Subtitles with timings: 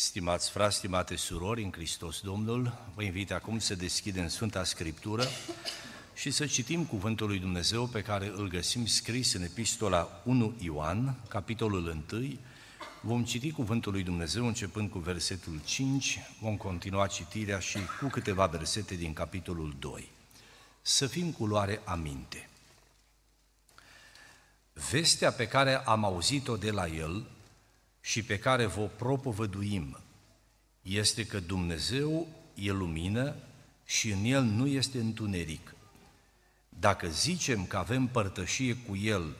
[0.00, 5.24] Stimați frați, stimate surori în Hristos Domnul, vă invit acum să deschidem Sfânta Scriptură
[6.14, 11.20] și să citim Cuvântul lui Dumnezeu pe care îl găsim scris în Epistola 1 Ioan,
[11.28, 12.38] capitolul 1.
[13.00, 18.46] Vom citi Cuvântul lui Dumnezeu începând cu versetul 5, vom continua citirea și cu câteva
[18.46, 20.10] versete din capitolul 2.
[20.82, 22.48] Să fim cu luare aminte.
[24.90, 27.26] Vestea pe care am auzit-o de la El
[28.00, 29.98] și pe care vă propovăduim
[30.82, 33.34] este că Dumnezeu e lumină
[33.84, 35.74] și în El nu este întuneric.
[36.68, 39.36] Dacă zicem că avem părtășie cu El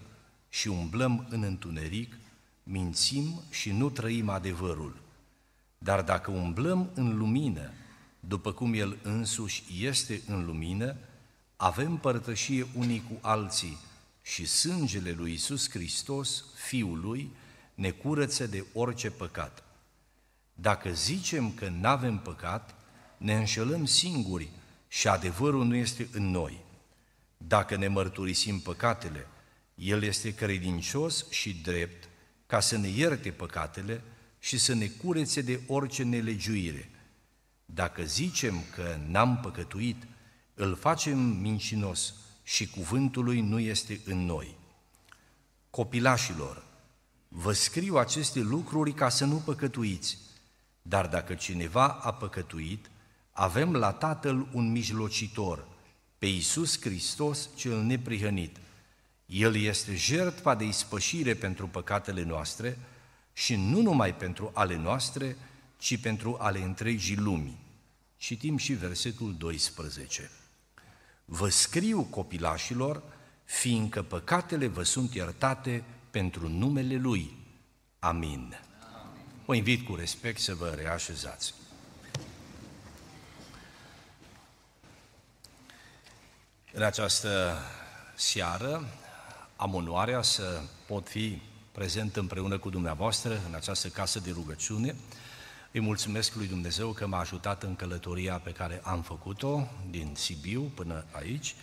[0.49, 2.17] și umblăm în întuneric,
[2.63, 4.97] mințim și nu trăim adevărul.
[5.79, 7.71] Dar dacă umblăm în lumină,
[8.21, 10.97] după cum El însuși este în lumină,
[11.57, 13.79] avem părtășie unii cu alții
[14.23, 17.31] și sângele lui Isus Hristos, Fiul lui,
[17.81, 19.63] ne curăță de orice păcat.
[20.55, 22.75] Dacă zicem că nu avem păcat,
[23.17, 24.51] ne înșelăm singuri
[24.89, 26.65] și adevărul nu este în noi.
[27.37, 29.27] Dacă ne mărturisim păcatele,
[29.75, 32.09] El este credincios și drept
[32.47, 34.03] ca să ne ierte păcatele
[34.39, 36.91] și să ne curețe de orice nelegiuire.
[37.65, 40.07] Dacă zicem că n-am păcătuit,
[40.55, 44.57] îl facem mincinos și cuvântul lui nu este în noi.
[45.71, 46.69] Copilașilor,
[47.33, 50.19] Vă scriu aceste lucruri ca să nu păcătuiți,
[50.83, 52.91] dar dacă cineva a păcătuit,
[53.33, 55.67] avem la Tatăl un mijlocitor,
[56.19, 58.57] pe Iisus Hristos cel neprihănit.
[59.27, 62.79] El este jertfa de ispășire pentru păcatele noastre
[63.33, 65.37] și nu numai pentru ale noastre,
[65.79, 67.59] ci pentru ale întregii lumii.
[68.17, 70.31] Citim și versetul 12.
[71.25, 73.03] Vă scriu, copilașilor,
[73.45, 77.37] fiindcă păcatele vă sunt iertate pentru numele Lui.
[77.99, 78.61] Amin.
[79.45, 81.55] Vă invit cu respect să vă reașezați.
[86.73, 87.59] În această
[88.15, 88.85] seară
[89.57, 94.95] am onoarea să pot fi prezent împreună cu dumneavoastră în această casă de rugăciune.
[95.73, 100.63] Îi mulțumesc lui Dumnezeu că m-a ajutat în călătoria pe care am făcut-o din Sibiu
[100.75, 101.55] până aici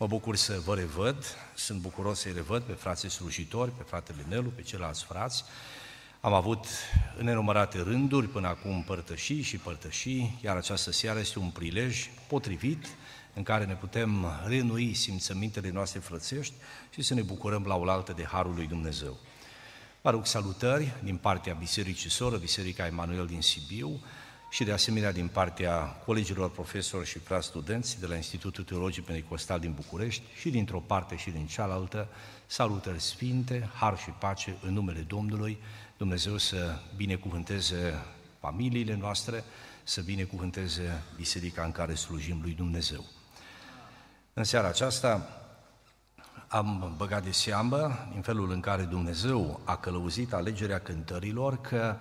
[0.00, 1.24] Mă bucur să vă revăd,
[1.54, 5.44] sunt bucuros să-i revăd pe frații slujitori, pe fratele Nelu, pe ceilalți frați.
[6.20, 6.66] Am avut
[7.18, 12.86] în nenumărate rânduri până acum părtășii și părtășii, iar această seară este un prilej potrivit
[13.34, 16.54] în care ne putem renui simțămintele noastre frățești
[16.94, 19.16] și să ne bucurăm la oaltă de Harul lui Dumnezeu.
[20.00, 24.00] Vă aduc salutări din partea Bisericii Soră, Biserica Emanuel din Sibiu,
[24.50, 29.60] și de asemenea din partea colegilor profesori și frați studenți de la Institutul Teologic Pentecostal
[29.60, 32.08] din București și dintr-o parte și din cealaltă,
[32.46, 35.58] salutări sfinte, har și pace în numele Domnului,
[35.96, 38.04] Dumnezeu să binecuvânteze
[38.40, 39.44] familiile noastre,
[39.82, 43.04] să binecuvânteze biserica în care slujim lui Dumnezeu.
[44.32, 45.40] În seara aceasta
[46.48, 51.96] am băgat de seamă, în felul în care Dumnezeu a călăuzit alegerea cântărilor, că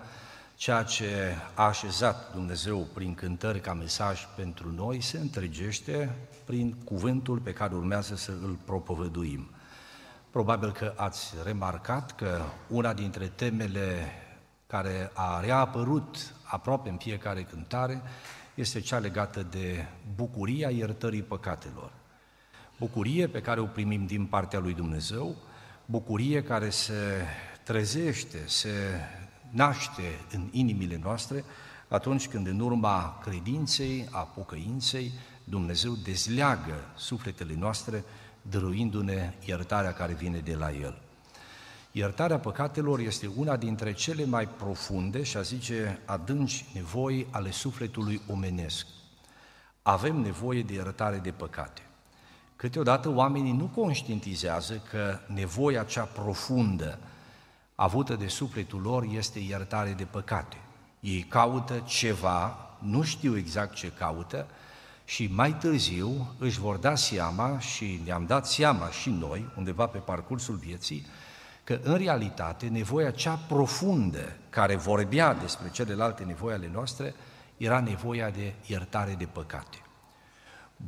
[0.59, 6.15] ceea ce a așezat Dumnezeu prin cântări ca mesaj pentru noi se întregește
[6.45, 9.49] prin cuvântul pe care urmează să îl propovăduim.
[10.29, 14.11] Probabil că ați remarcat că una dintre temele
[14.67, 18.01] care a reapărut aproape în fiecare cântare
[18.55, 21.91] este cea legată de bucuria iertării păcatelor.
[22.79, 25.35] Bucurie pe care o primim din partea lui Dumnezeu,
[25.85, 27.25] bucurie care se
[27.63, 28.69] trezește, se
[29.49, 31.43] naște în inimile noastre
[31.87, 35.11] atunci când în urma credinței, a pocăinței,
[35.43, 38.03] Dumnezeu dezleagă sufletele noastre,
[38.41, 41.01] dăruindu-ne iertarea care vine de la El.
[41.91, 48.21] Iertarea păcatelor este una dintre cele mai profunde și a zice adânci nevoi ale sufletului
[48.27, 48.87] omenesc.
[49.81, 51.81] Avem nevoie de iertare de păcate.
[52.55, 56.99] Câteodată oamenii nu conștientizează că nevoia cea profundă
[57.79, 60.57] avută de sufletul lor este iertare de păcate.
[60.99, 64.47] Ei caută ceva, nu știu exact ce caută,
[65.05, 69.97] și mai târziu își vor da seama și ne-am dat seama și noi, undeva pe
[69.97, 71.05] parcursul vieții,
[71.63, 77.13] că în realitate nevoia cea profundă care vorbea despre celelalte nevoi ale noastre
[77.57, 79.77] era nevoia de iertare de păcate.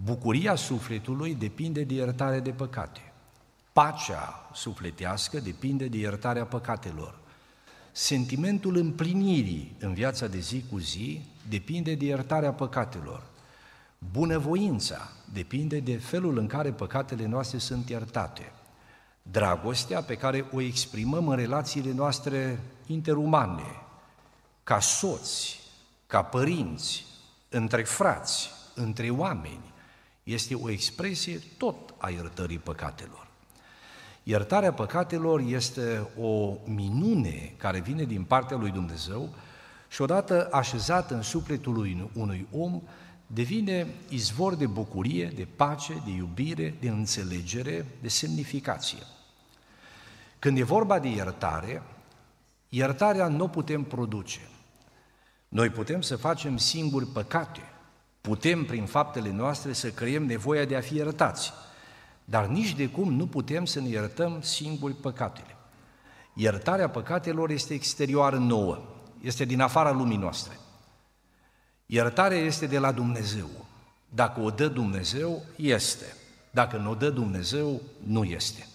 [0.04, 3.11] Bucuria sufletului depinde de iertare de păcate.
[3.74, 7.20] Pacea sufletească depinde de iertarea păcatelor.
[7.92, 13.24] Sentimentul împlinirii în viața de zi cu zi depinde de iertarea păcatelor.
[14.12, 18.52] Bunăvoința depinde de felul în care păcatele noastre sunt iertate.
[19.22, 23.82] Dragostea pe care o exprimăm în relațiile noastre interumane,
[24.64, 25.60] ca soți,
[26.08, 27.06] ca părinți,
[27.50, 29.74] între frați, între oameni,
[30.24, 33.31] este o expresie tot a iertării păcatelor.
[34.32, 39.30] Iertarea păcatelor este o minune care vine din partea lui Dumnezeu
[39.90, 42.82] și odată așezată în sufletul unui om,
[43.28, 49.00] devine izvor de bucurie, de pace, de iubire, de înțelegere, de semnificație.
[50.40, 51.84] Când e vorba de iertare,
[52.70, 54.40] iertarea nu putem produce.
[55.48, 57.62] Noi putem să facem singuri păcate,
[58.22, 61.54] putem prin faptele noastre să creăm nevoia de a fi iertați,
[62.32, 65.56] dar nici de cum nu putem să ne iertăm singuri păcatele.
[66.34, 68.84] Iertarea păcatelor este exterioară nouă,
[69.22, 70.60] este din afara lumii noastre.
[71.86, 73.50] Iertarea este de la Dumnezeu.
[74.10, 76.16] Dacă o dă Dumnezeu, este.
[76.52, 78.68] Dacă nu o dă Dumnezeu, nu este.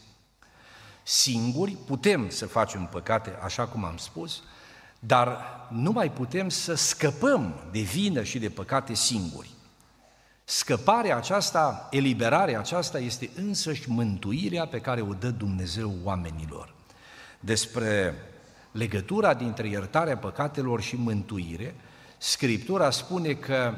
[1.03, 4.43] Singuri putem să facem păcate, așa cum am spus,
[4.99, 5.39] dar
[5.71, 9.56] nu mai putem să scăpăm de vină și de păcate singuri.
[10.49, 16.75] Scăparea aceasta, eliberarea aceasta este însăși mântuirea pe care o dă Dumnezeu oamenilor.
[17.41, 18.15] Despre
[18.73, 21.75] legătura dintre iertarea păcatelor și mântuire,
[22.19, 23.75] Scriptura spune că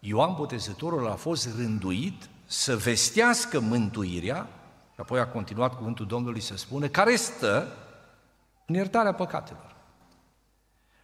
[0.00, 4.48] Ioan Botezătorul a fost rânduit să vestească mântuirea,
[4.94, 7.76] și apoi a continuat cuvântul Domnului să spună, care stă
[8.66, 9.76] în iertarea păcatelor.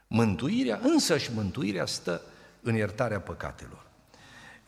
[0.07, 2.21] Mântuirea, însăși mântuirea stă
[2.63, 3.86] în iertarea păcatelor.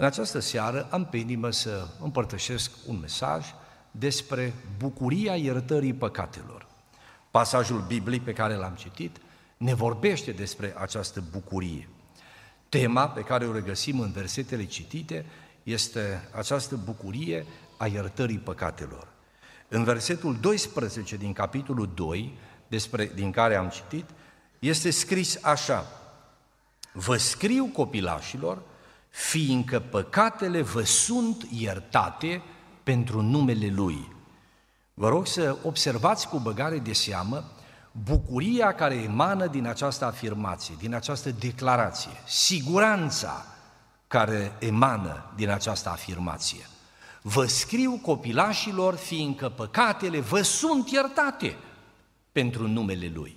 [0.00, 3.46] În această seară am pe inimă să împărtășesc un mesaj
[3.90, 6.66] despre bucuria iertării păcatelor.
[7.30, 9.16] Pasajul Bibliei pe care l-am citit
[9.56, 11.88] ne vorbește despre această bucurie.
[12.68, 15.26] Tema pe care o regăsim în versetele citite
[15.62, 17.46] este această bucurie
[17.76, 19.08] a iertării păcatelor.
[19.68, 24.04] În versetul 12 din capitolul 2, despre, din care am citit,
[24.58, 25.86] este scris așa,
[26.92, 28.62] Vă scriu copilașilor,
[29.08, 32.42] fiindcă păcatele vă sunt iertate
[32.82, 34.16] pentru numele Lui.
[34.94, 37.52] Vă rog să observați cu băgare de seamă
[38.04, 43.46] bucuria care emană din această afirmație, din această declarație, siguranța
[44.06, 46.66] care emană din această afirmație.
[47.22, 51.56] Vă scriu copilașilor, fiindcă păcatele vă sunt iertate
[52.32, 53.36] pentru numele Lui.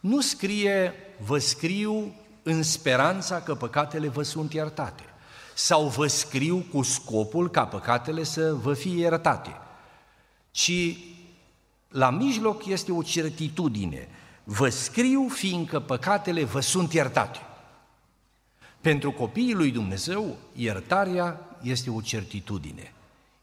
[0.00, 5.02] Nu scrie, vă scriu în speranța că păcatele vă sunt iertate,
[5.54, 9.56] sau vă scriu cu scopul ca păcatele să vă fie iertate,
[10.50, 10.96] ci
[11.88, 14.08] la mijloc este o certitudine.
[14.44, 17.38] Vă scriu fiindcă păcatele vă sunt iertate.
[18.80, 22.92] Pentru copiii lui Dumnezeu, iertarea este o certitudine,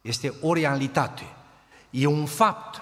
[0.01, 1.23] este o realitate,
[1.89, 2.81] e un fapt,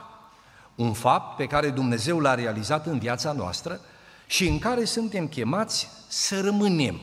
[0.75, 3.79] un fapt pe care Dumnezeu l-a realizat în viața noastră
[4.27, 6.99] și în care suntem chemați să rămânem,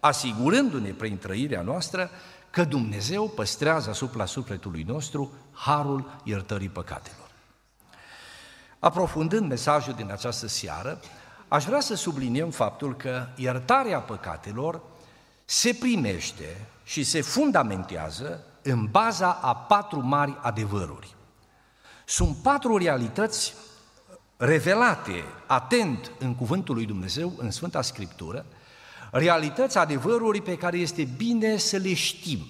[0.00, 2.10] asigurându-ne prin trăirea noastră
[2.50, 7.30] că Dumnezeu păstrează asupra sufletului nostru harul iertării păcatelor.
[8.78, 11.00] Aprofundând mesajul din această seară,
[11.48, 14.80] aș vrea să subliniem faptul că iertarea păcatelor
[15.44, 21.14] se primește și se fundamentează în baza a patru mari adevăruri.
[22.04, 23.54] Sunt patru realități
[24.38, 28.46] revelate atent în Cuvântul lui Dumnezeu, în Sfânta Scriptură,
[29.10, 32.46] realități, adevăruri pe care este bine să le știm.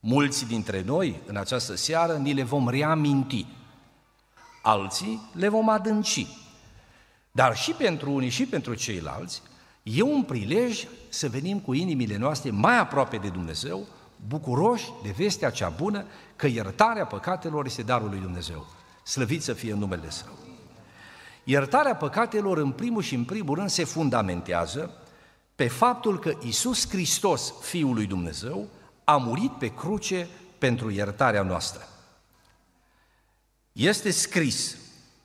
[0.00, 3.46] Mulți dintre noi, în această seară, ni le vom reaminti
[4.62, 6.26] alții le vom adânci.
[7.32, 9.42] Dar și pentru unii și pentru ceilalți,
[9.82, 13.86] e un prilej să venim cu inimile noastre mai aproape de Dumnezeu,
[14.26, 16.04] bucuroși de vestea cea bună
[16.36, 18.66] că iertarea păcatelor este darul lui Dumnezeu.
[19.04, 20.49] Slăvit să fie numele Său.
[21.50, 24.90] Iertarea păcatelor, în primul și în primul rând, se fundamentează
[25.54, 28.68] pe faptul că Isus Hristos, Fiul lui Dumnezeu,
[29.04, 30.28] a murit pe cruce
[30.58, 31.88] pentru iertarea noastră.
[33.72, 34.76] Este scris,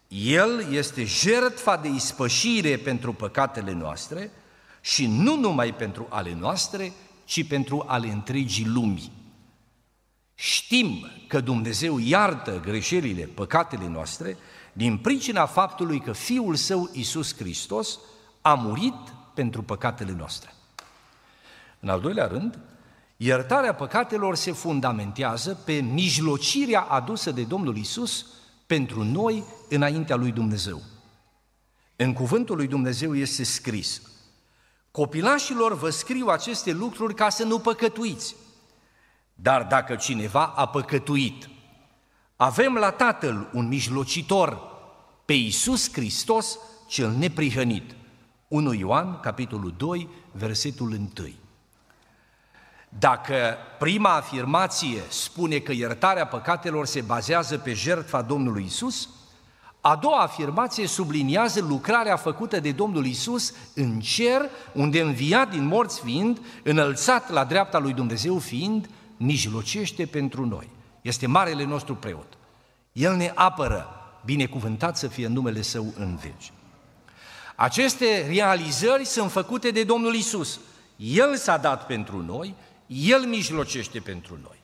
[0.08, 4.32] El este jertfa de ispășire pentru păcatele noastre
[4.82, 6.94] și nu numai pentru ale noastre,
[7.25, 9.12] ci pentru ale întregii lumii.
[10.36, 14.38] Știm că Dumnezeu iartă greșelile, păcatele noastre,
[14.77, 18.00] din pricina faptului că Fiul Său, Iisus Hristos,
[18.41, 20.53] a murit pentru păcatele noastre.
[21.79, 22.60] În al doilea rând,
[23.17, 28.25] iertarea păcatelor se fundamentează pe mijlocirea adusă de Domnul Isus
[28.65, 30.82] pentru noi înaintea lui Dumnezeu.
[31.96, 34.01] În cuvântul lui Dumnezeu este scris,
[34.91, 38.36] copilașilor vă scriu aceste lucruri ca să nu păcătuiți.
[39.34, 41.50] Dar dacă cineva a păcătuit,
[42.36, 44.74] avem la Tatăl un mijlocitor,
[45.25, 47.96] pe Iisus Hristos cel neprihănit.
[48.48, 51.10] 1 Ioan, capitolul 2, versetul 1.
[52.89, 59.10] Dacă prima afirmație spune că iertarea păcatelor se bazează pe jertfa Domnului Isus,
[59.82, 64.42] a doua afirmație subliniază lucrarea făcută de Domnul Isus în cer,
[64.74, 70.70] unde înviat din morți fiind, înălțat la dreapta lui Dumnezeu fiind, mijlocește pentru noi.
[71.05, 72.38] Este marele nostru preot.
[72.91, 73.88] El ne apără,
[74.24, 76.51] binecuvântat să fie numele Său în veci.
[77.55, 80.59] Aceste realizări sunt făcute de Domnul Isus.
[80.95, 82.55] El s-a dat pentru noi,
[82.88, 84.59] El mijlocește pentru noi.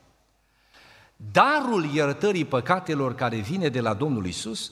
[1.31, 4.71] Darul iertării păcatelor care vine de la Domnul Isus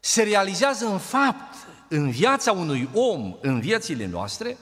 [0.00, 1.54] se realizează în fapt,
[1.88, 4.56] în viața unui om, în viețile noastre,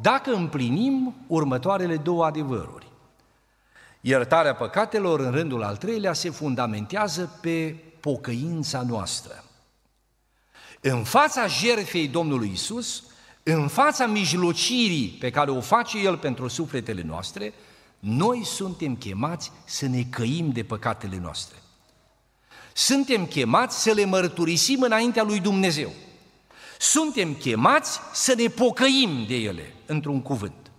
[0.00, 2.92] dacă împlinim următoarele două adevăruri.
[4.06, 9.44] Iertarea păcatelor, în rândul al treilea, se fundamentează pe pocăința noastră.
[10.80, 13.02] În fața jertfei Domnului Isus,
[13.42, 17.54] în fața mijlocirii pe care o face El pentru sufletele noastre,
[17.98, 21.56] noi suntem chemați să ne căim de păcatele noastre.
[22.72, 25.92] Suntem chemați să le mărturisim înaintea lui Dumnezeu.
[26.78, 30.70] Suntem chemați să ne pocăim de ele, într-un cuvânt.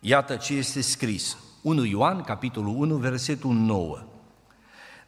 [0.00, 1.36] Iată ce este scris.
[1.64, 4.02] 1 Ioan, capitolul 1, versetul 9.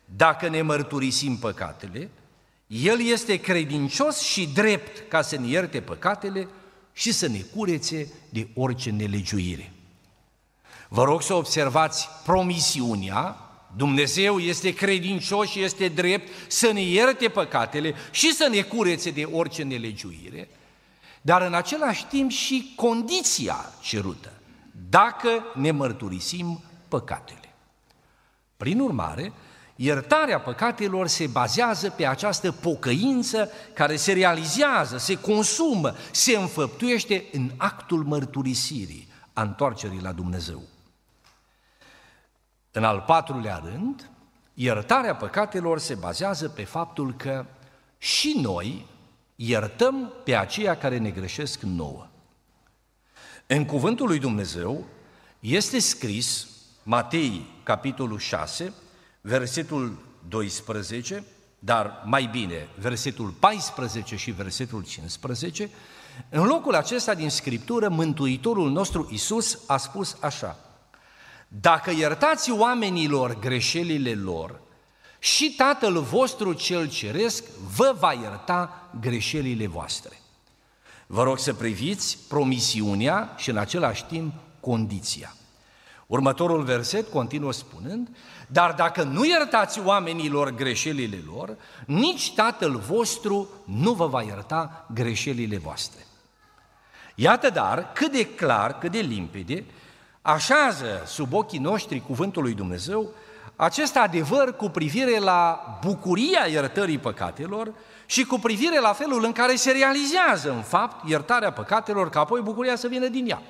[0.05, 2.11] Dacă ne mărturisim păcatele,
[2.67, 6.49] El este credincios și drept ca să ne ierte păcatele
[6.93, 9.73] și să ne curețe de orice nelegiuire.
[10.89, 13.37] Vă rog să observați promisiunea
[13.77, 19.25] Dumnezeu este credincios și este drept să ne ierte păcatele și să ne curețe de
[19.25, 20.49] orice nelegiuire,
[21.23, 24.36] dar în același timp și condiția cerută,
[24.97, 27.55] dacă ne mărturisim păcatele.
[28.57, 29.33] Prin urmare,
[29.77, 37.51] iertarea păcatelor se bazează pe această pocăință care se realizează, se consumă, se înfăptuiește în
[37.57, 40.63] actul mărturisirii, a întoarcerii la Dumnezeu.
[42.71, 44.11] În al patrulea rând,
[44.55, 47.47] iertarea păcatelor se bazează pe faptul că
[47.99, 48.87] și noi
[49.35, 52.07] iertăm pe aceia care ne greșesc nouă.
[53.47, 54.85] În cuvântul lui Dumnezeu
[55.41, 56.47] este scris,
[56.83, 58.73] Matei, capitolul 6,
[59.21, 59.99] versetul
[60.29, 61.25] 12,
[61.59, 65.71] dar mai bine, versetul 14 și versetul 15,
[66.29, 70.59] în locul acesta din Scriptură, Mântuitorul nostru Isus a spus așa,
[71.49, 74.61] dacă iertați oamenilor greșelile lor,
[75.19, 77.45] și Tatăl vostru cel ceresc
[77.77, 80.21] vă va ierta greșelile voastre.
[81.07, 85.35] Vă rog să priviți promisiunea și în același timp condiția.
[86.07, 93.93] Următorul verset continuă spunând, dar dacă nu iertați oamenilor greșelile lor, nici Tatăl vostru nu
[93.93, 96.07] vă va ierta greșelile voastre.
[97.15, 99.65] Iată dar cât de clar, cât de limpede
[100.23, 103.11] așează sub ochii noștri cuvântul lui Dumnezeu
[103.57, 107.73] acest adevăr cu privire la bucuria iertării păcatelor
[108.07, 112.41] și cu privire la felul în care se realizează, în fapt, iertarea păcatelor, ca apoi
[112.41, 113.43] bucuria să vină din ea.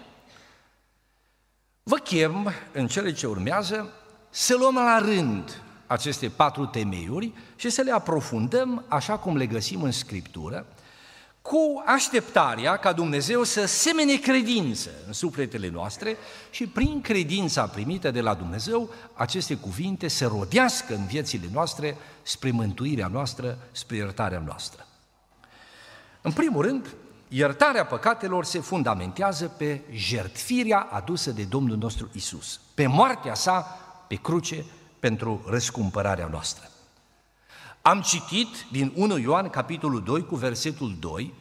[1.83, 3.93] Vă chem, în cele ce urmează,
[4.31, 9.83] să luăm la rând aceste patru temeiuri și să le aprofundăm așa cum le găsim
[9.83, 10.67] în Scriptură,
[11.47, 16.17] cu așteptarea ca Dumnezeu să semene credință în sufletele noastre
[16.51, 22.51] și prin credința primită de la Dumnezeu, aceste cuvinte să rodească în viețile noastre spre
[22.51, 24.87] mântuirea noastră, spre iertarea noastră.
[26.21, 26.95] În primul rând,
[27.29, 34.15] iertarea păcatelor se fundamentează pe jertfirea adusă de Domnul nostru Isus, pe moartea sa pe
[34.15, 34.65] cruce
[35.01, 36.71] pentru răscumpărarea noastră.
[37.87, 41.35] Am citit din 1 Ioan, capitolul 2, cu versetul 2,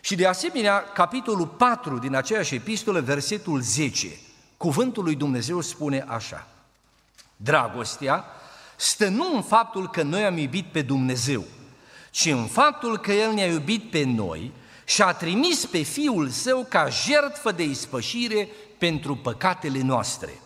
[0.00, 4.08] și de asemenea, capitolul 4 din aceeași epistolă, versetul 10,
[4.56, 6.46] cuvântul lui Dumnezeu spune așa,
[7.36, 8.24] Dragostea
[8.76, 11.44] stă nu în faptul că noi am iubit pe Dumnezeu,
[12.10, 14.52] ci în faptul că El ne-a iubit pe noi
[14.84, 20.40] și a trimis pe Fiul Său ca jertfă de ispășire pentru păcatele noastre.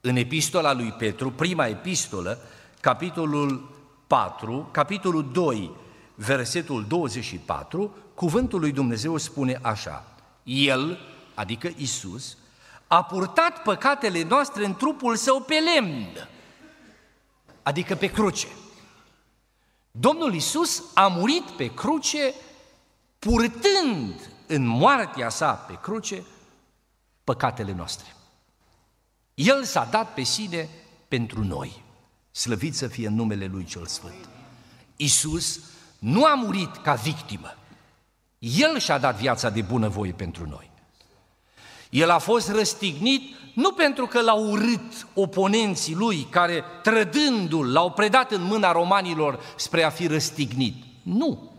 [0.00, 2.38] În epistola lui Petru, prima epistolă,
[2.80, 3.74] capitolul
[4.06, 5.70] 4, capitolul 2,
[6.14, 10.04] versetul 24, cuvântul lui Dumnezeu spune așa,
[10.42, 10.98] El,
[11.34, 12.36] adică Isus,
[12.86, 16.28] a purtat păcatele noastre în trupul său pe lemn,
[17.62, 18.48] adică pe cruce.
[19.90, 22.34] Domnul Isus a murit pe cruce
[23.18, 26.24] purtând în moartea sa pe cruce
[27.24, 28.14] păcatele noastre.
[29.34, 30.68] El s-a dat pe sine
[31.08, 31.84] pentru noi.
[32.36, 34.28] Slăvit să fie numele Lui cel Sfânt.
[34.96, 35.60] Isus
[35.98, 37.56] nu a murit ca victimă.
[38.38, 40.70] El și-a dat viața de bunăvoie pentru noi.
[41.90, 48.30] El a fost răstignit nu pentru că l-au urât oponenții lui, care trădându-l l-au predat
[48.32, 50.84] în mâna romanilor spre a fi răstignit.
[51.02, 51.52] Nu.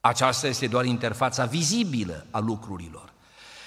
[0.00, 3.12] Aceasta este doar interfața vizibilă a lucrurilor.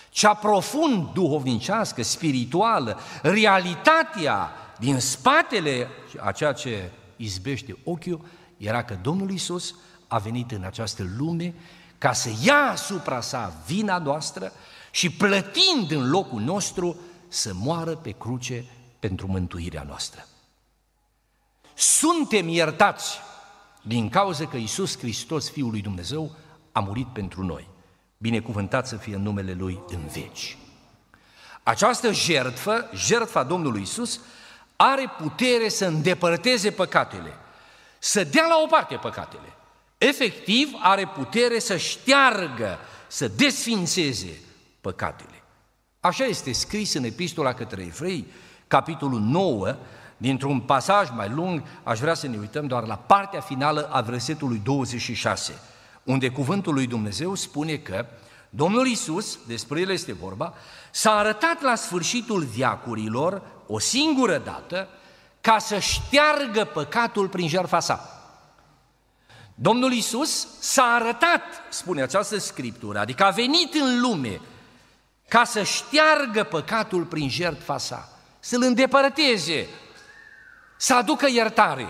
[0.10, 4.52] Cea profund duhovnicească, spirituală, realitatea
[4.82, 5.88] din spatele
[6.20, 8.26] a ceea ce izbește ochiul,
[8.58, 9.76] era că Domnul Isus
[10.08, 11.54] a venit în această lume
[11.98, 14.52] ca să ia asupra sa vina noastră
[14.92, 18.66] și plătind în locul nostru să moară pe cruce
[19.00, 20.28] pentru mântuirea noastră.
[21.74, 23.20] Suntem iertați
[23.82, 26.36] din cauza că Isus Hristos, Fiul lui Dumnezeu,
[26.72, 27.68] a murit pentru noi.
[28.18, 30.58] Binecuvântat să fie numele Lui în veci.
[31.64, 34.20] Această jertfă, jertfa Domnului Isus,
[34.84, 37.34] are putere să îndepărteze păcatele,
[38.00, 39.54] să dea la o parte păcatele.
[39.98, 44.42] Efectiv, are putere să șteargă, să desfințeze
[44.82, 45.44] păcatele.
[46.00, 48.26] Așa este scris în Epistola către Evrei,
[48.68, 49.76] capitolul 9,
[50.18, 54.62] dintr-un pasaj mai lung, aș vrea să ne uităm doar la partea finală a versetului
[54.64, 55.62] 26,
[56.04, 58.06] unde cuvântul lui Dumnezeu spune că
[58.50, 60.54] Domnul Isus, despre el este vorba,
[60.92, 63.42] s-a arătat la sfârșitul viacurilor
[63.74, 64.88] o singură dată
[65.42, 68.22] ca să șteargă păcatul prin jertfa sa.
[69.56, 74.42] Domnul Isus s-a arătat, spune această scriptură, adică a venit în lume
[75.28, 78.10] ca să șteargă păcatul prin jertfa sa,
[78.40, 79.68] să-l îndepărteze,
[80.78, 81.88] să aducă iertare.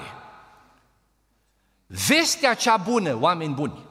[1.87, 3.85] Vestea cea bună, oameni buni,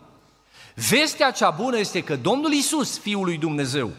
[0.89, 3.91] vestea cea bună este că Domnul Isus, Fiul lui Dumnezeu,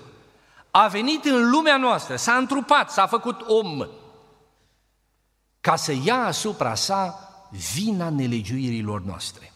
[0.71, 3.87] a venit în lumea noastră, s-a întrupat, s-a făcut om,
[5.61, 7.29] ca să ia asupra sa
[7.73, 9.53] vina nelegiuirilor noastre.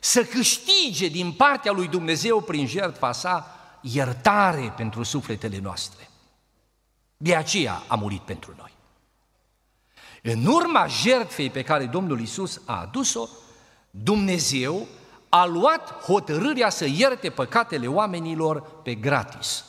[0.00, 6.10] Să câștige din partea lui Dumnezeu prin jertfa sa iertare pentru sufletele noastre.
[7.16, 8.72] De aceea a murit pentru noi.
[10.22, 13.28] În urma jertfei pe care Domnul Isus a adus-o,
[13.90, 14.86] Dumnezeu
[15.28, 19.64] a luat hotărârea să ierte păcatele oamenilor pe gratis.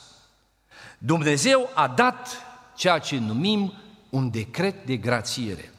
[0.98, 2.28] Dumnezeu a dat
[2.76, 3.72] ceea ce numim
[4.10, 5.72] un decret de grațiere.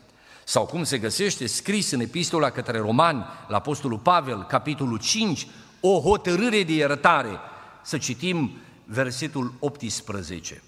[0.43, 5.47] Sau cum se găsește scris în epistola către romani, la Apostolul Pavel, capitolul 5,
[5.79, 7.39] o hotărâre de iertare.
[7.81, 10.61] Să citim versetul 18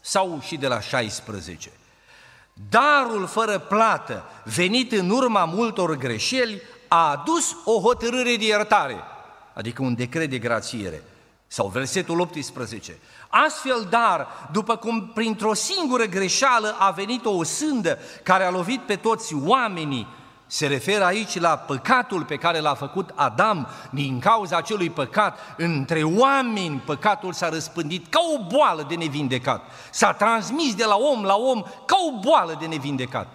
[0.00, 1.70] sau și de la 16.
[2.68, 8.96] Darul fără plată, venit în urma multor greșeli, a adus o hotărâre de iertare,
[9.54, 11.02] adică un decret de grațiere.
[11.46, 12.98] Sau versetul 18.
[13.30, 18.96] Astfel, dar, după cum printr-o singură greșeală a venit o sândă care a lovit pe
[18.96, 20.06] toți oamenii,
[20.46, 25.38] se referă aici la păcatul pe care l-a făcut Adam din cauza acelui păcat.
[25.56, 29.62] Între oameni păcatul s-a răspândit ca o boală de nevindecat.
[29.90, 33.28] S-a transmis de la om la om ca o boală de nevindecat.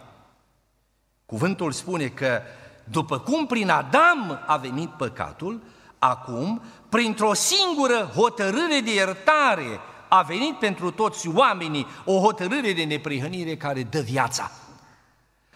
[1.25, 2.41] Cuvântul spune că
[2.84, 5.62] după cum prin Adam a venit păcatul,
[5.99, 13.58] acum, printr-o singură hotărâre de iertare, a venit pentru toți oamenii o hotărâre de neprihănire
[13.58, 14.51] care dă viața.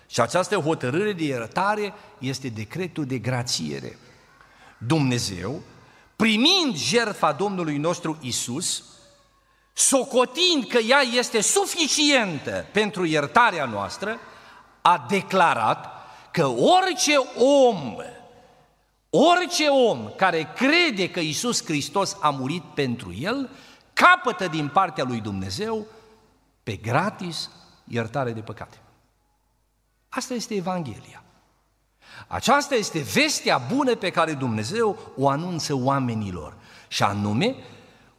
[0.08, 3.98] Și această hotărâre de iertare este decretul de grațiere.
[4.78, 5.62] Dumnezeu,
[6.16, 8.84] primind jertfa Domnului nostru Isus,
[9.74, 14.20] socotind că ea este suficientă pentru iertarea noastră,
[14.82, 15.88] a declarat
[16.32, 17.16] că orice
[17.68, 17.96] om,
[19.10, 23.50] orice om care crede că Isus Hristos a murit pentru el,
[23.94, 25.86] capătă din partea lui Dumnezeu
[26.64, 27.50] pe gratis
[27.88, 28.78] iertare de păcate.
[30.10, 31.24] Asta este Evanghelia.
[32.28, 36.54] Aceasta este vestea bună pe care Dumnezeu o anunță oamenilor.
[36.88, 37.56] Și anume,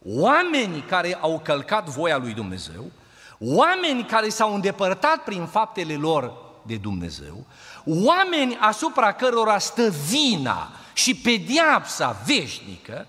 [0.05, 2.91] oamenii care au călcat voia lui Dumnezeu,
[3.39, 6.33] oameni care s-au îndepărtat prin faptele lor
[6.65, 7.45] de Dumnezeu,
[7.85, 13.07] oameni asupra cărora stă vina și pediapsa veșnică,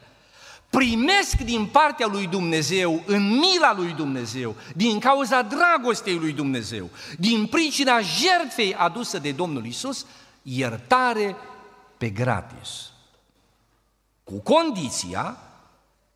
[0.71, 7.47] primesc din partea lui Dumnezeu, în mila lui Dumnezeu, din cauza dragostei lui Dumnezeu, din
[7.47, 10.07] pricina jertfei adusă de Domnul Isus,
[10.42, 11.37] iertare
[11.99, 12.90] pe gratis.
[14.25, 15.37] Cu condiția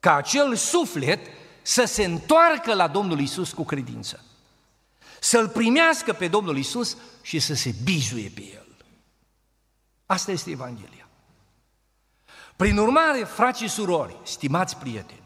[0.01, 1.27] ca acel suflet
[1.63, 4.25] să se întoarcă la Domnul Isus cu credință.
[5.21, 8.67] Să-L primească pe Domnul Isus și să se bizuie pe El.
[10.07, 10.96] Asta este Evanghelia.
[12.57, 15.23] Prin urmare, frați și surori, stimați prieteni,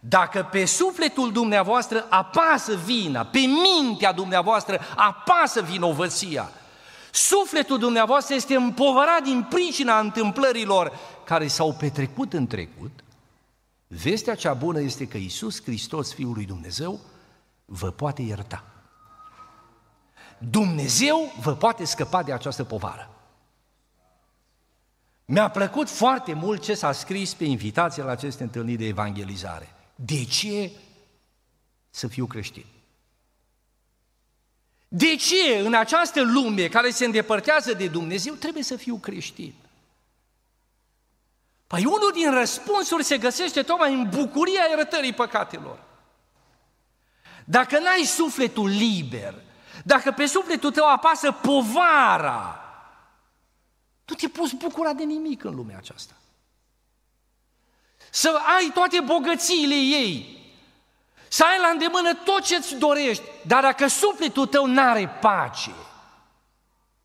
[0.00, 6.50] dacă pe sufletul dumneavoastră apasă vina, pe mintea dumneavoastră apasă vinovăția,
[7.10, 10.92] sufletul dumneavoastră este împovărat din pricina întâmplărilor
[11.24, 13.04] care s-au petrecut în trecut,
[13.86, 17.00] vestea cea bună este că Isus Hristos, Fiul lui Dumnezeu,
[17.64, 18.64] vă poate ierta.
[20.38, 23.15] Dumnezeu vă poate scăpa de această povară.
[25.28, 29.74] Mi-a plăcut foarte mult ce s-a scris pe invitație la aceste întâlniri de evangelizare.
[29.94, 30.70] De ce
[31.90, 32.64] să fiu creștin?
[34.88, 39.54] De ce în această lume care se îndepărtează de Dumnezeu trebuie să fiu creștin?
[41.66, 45.78] Păi unul din răspunsuri se găsește tocmai în bucuria iertării păcatelor.
[47.44, 49.34] Dacă n-ai sufletul liber,
[49.84, 52.65] dacă pe sufletul tău apasă povara,
[54.06, 56.14] tu te poți bucura de nimic în lumea aceasta.
[58.10, 60.44] Să ai toate bogățiile ei,
[61.28, 65.74] să ai la îndemână tot ce îți dorești, dar dacă sufletul tău n-are pace,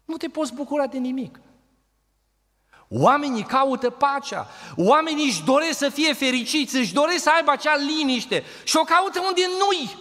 [0.06, 1.40] nu te poți bucura de nimic.
[2.88, 8.44] Oamenii caută pacea, oamenii își doresc să fie fericiți, își doresc să aibă acea liniște
[8.64, 9.98] și o caută unde nu-i.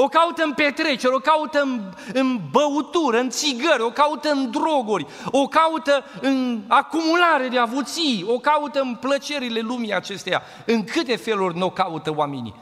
[0.00, 5.06] O caută în petreceri, o caută în, în băutură, în țigări, o caută în droguri,
[5.24, 10.42] o caută în acumulare de avuții, o caută în plăcerile lumii acesteia.
[10.66, 12.54] În câte feluri nu o caută oamenii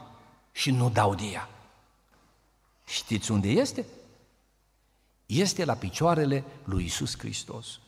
[0.53, 1.49] și nu dau de ea.
[2.87, 3.87] Știți unde este?
[5.27, 7.79] Este la picioarele lui Isus Hristos.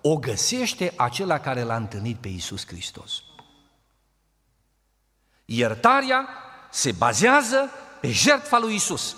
[0.00, 3.22] O găsește acela care l-a întâlnit pe Isus Hristos.
[5.44, 6.28] Iertarea
[6.70, 9.16] se bazează pe jertfa lui Isus,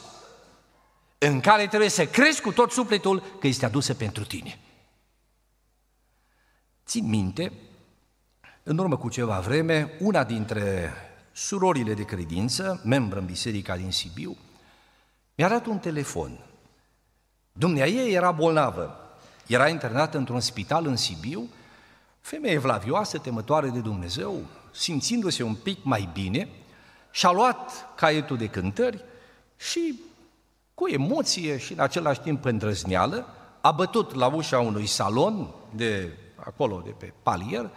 [1.18, 4.58] în care trebuie să crezi cu tot sufletul că este adusă pentru tine.
[6.86, 7.52] Țin minte,
[8.62, 10.92] în urmă cu ceva vreme, una dintre
[11.32, 14.36] surorile de credință, membră în biserica din Sibiu,
[15.34, 16.38] mi-a dat un telefon.
[17.52, 19.00] Dumnea ei era bolnavă,
[19.46, 21.48] era internată într-un spital în Sibiu,
[22.20, 26.48] femeie vlavioasă, temătoare de Dumnezeu, simțindu-se un pic mai bine,
[27.16, 29.04] și-a luat caietul de cântări
[29.56, 30.00] și
[30.74, 33.26] cu emoție și în același timp îndrăzneală,
[33.60, 37.70] a bătut la ușa unui salon de acolo, de pe palier,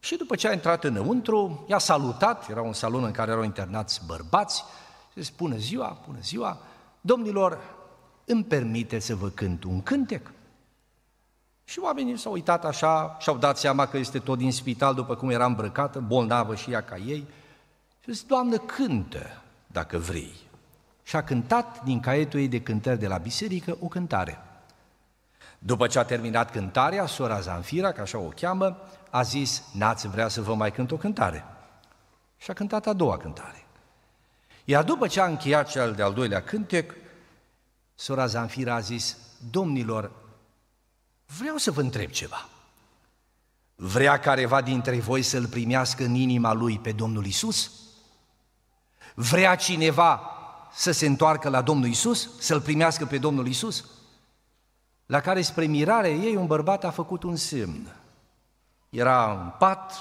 [0.00, 4.00] și după ce a intrat înăuntru, i-a salutat, era un salon în care erau internați
[4.06, 4.64] bărbați,
[5.12, 6.58] și zis, bună ziua, bună ziua,
[7.00, 7.58] domnilor,
[8.24, 10.30] îmi permite să vă cânt un cântec?
[11.64, 15.30] Și oamenii s-au uitat așa și-au dat seama că este tot din spital după cum
[15.30, 17.26] era îmbrăcată, bolnavă și ea ca ei,
[18.04, 20.34] și zis, Doamnă, cântă, dacă vrei.
[21.02, 24.38] Și a cântat din caietul ei de cântări de la biserică o cântare.
[25.58, 28.76] După ce a terminat cântarea, sora Zanfira, ca așa o cheamă,
[29.10, 31.44] a zis, n-ați vrea să vă mai cânt o cântare?
[32.36, 33.66] Și a cântat a doua cântare.
[34.64, 36.94] Iar după ce a încheiat cel de-al doilea cântec,
[37.94, 39.16] sora Zanfira a zis,
[39.50, 40.10] domnilor,
[41.38, 42.48] vreau să vă întreb ceva.
[43.74, 47.83] Vrea careva dintre voi să-L primească în inima Lui pe Domnul Isus?
[49.14, 50.20] Vrea cineva
[50.72, 53.84] să se întoarcă la Domnul Isus, să-L primească pe Domnul Isus?
[55.06, 57.96] La care, spre mirare ei, un bărbat a făcut un semn.
[58.90, 59.92] Era în pat,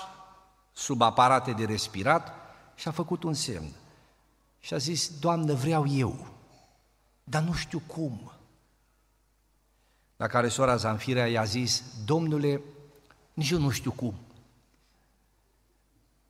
[0.71, 2.33] sub aparate de respirat
[2.75, 3.71] și a făcut un semn.
[4.59, 6.27] Și a zis, Doamnă, vreau eu,
[7.23, 8.31] dar nu știu cum.
[10.15, 12.61] La care sora Zanfirea i-a zis, Domnule,
[13.33, 14.13] nici eu nu știu cum.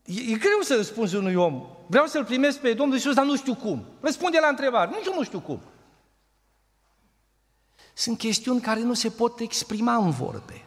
[0.05, 3.35] E, e greu să răspunzi unui om, vreau să-L primesc pe Domnul Iisus, dar nu
[3.35, 3.85] știu cum.
[4.01, 5.61] Răspunde la întrebare, nici eu nu știu cum.
[7.93, 10.65] Sunt chestiuni care nu se pot exprima în vorbe.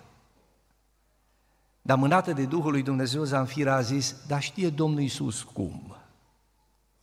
[1.83, 5.97] Dar mânată de Duhul lui Dumnezeu, Zanfira a zis, dar știe Domnul Iisus cum.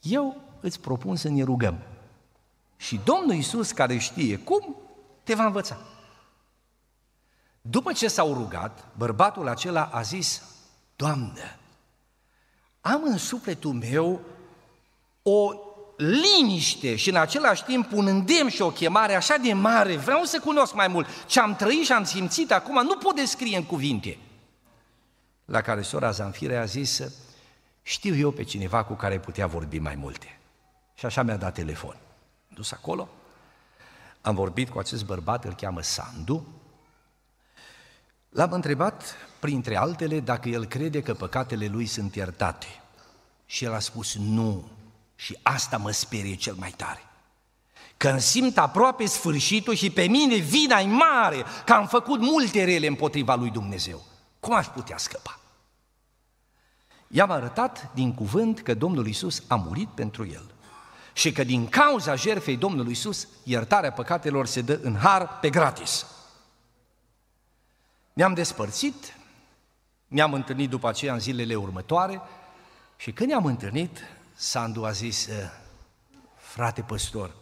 [0.02, 1.80] Eu îți propun să ne rugăm.
[2.78, 4.76] Și Domnul Iisus, care știe cum,
[5.24, 5.78] te va învăța.
[7.62, 10.41] După ce s-au rugat, bărbatul acela a zis,
[10.96, 11.41] Doamnă,
[12.86, 14.22] am în sufletul meu
[15.22, 15.54] o
[15.98, 20.39] liniște și în același timp un îndemn și o chemare așa de mare, vreau să
[20.39, 24.17] cunosc mai mult ce am trăit și am simțit acum, nu pot descrie în cuvinte.
[25.46, 27.02] La care sora Zanfire a zis,
[27.82, 30.39] știu eu pe cineva cu care putea vorbi mai multe.
[30.93, 31.96] Și așa mi-a dat telefon.
[32.48, 33.10] Dus acolo,
[34.22, 36.46] am vorbit cu acest bărbat, îl cheamă Sandu,
[38.34, 42.67] L-am întrebat, printre altele, dacă el crede că păcatele lui sunt iertate.
[43.46, 44.67] Și el a spus nu.
[45.15, 47.04] Și asta mă sperie cel mai tare.
[47.98, 52.88] Când simt aproape sfârșitul și pe mine vina e mare, că am făcut multe rele
[52.88, 54.02] împotriva lui Dumnezeu.
[54.39, 55.39] Cum aș putea scăpa?
[57.08, 60.52] I-am arătat din cuvânt că Domnul Isus a murit pentru el
[61.13, 66.06] și că din cauza jertfei Domnului Isus, iertarea păcatelor se dă în har pe gratis.
[68.13, 69.13] Ne-am despărțit,
[70.13, 72.21] Ne-am întâlnit după aceea în zilele următoare
[72.97, 73.99] și când ne-am întâlnit,
[74.34, 75.30] Sandu a zis,
[76.36, 77.36] frate păstor,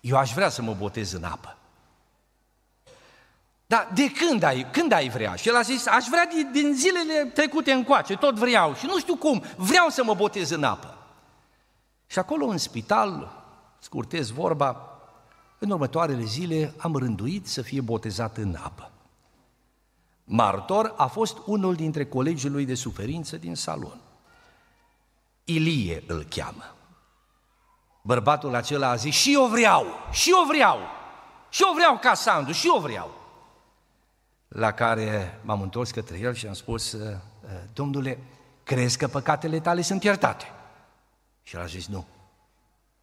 [0.00, 1.56] eu aș vrea să mă botez în apă.
[3.66, 5.34] Dar de când ai, când ai vrea?
[5.34, 8.98] Și el a zis, aș vrea din, din zilele trecute încoace, tot vreau și nu
[8.98, 10.96] știu cum, vreau să mă botez în apă.
[12.06, 13.42] Și acolo în spital,
[13.78, 15.00] scurtez vorba,
[15.58, 18.90] în următoarele zile am rânduit să fie botezat în apă.
[20.30, 24.00] Martor a fost unul dintre colegii lui de suferință din salon.
[25.44, 26.74] Ilie îl cheamă.
[28.02, 30.78] Bărbatul acela a zis, și eu vreau, și eu vreau,
[31.48, 33.10] și eu vreau ca Sandu, și eu vreau.
[34.48, 38.18] La care m-am întors către el și am spus, ă, ă, domnule,
[38.64, 40.44] crezi că păcatele tale sunt iertate?
[41.42, 42.06] Și el a zis, nu.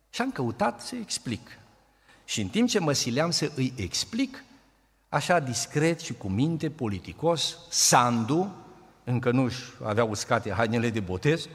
[0.09, 1.49] Și am căutat să explic.
[2.25, 4.43] Și în timp ce mă sileam să îi explic,
[5.15, 8.55] așa discret și cu minte, politicos, Sandu,
[9.03, 11.47] încă nu-și avea uscate hainele de botez,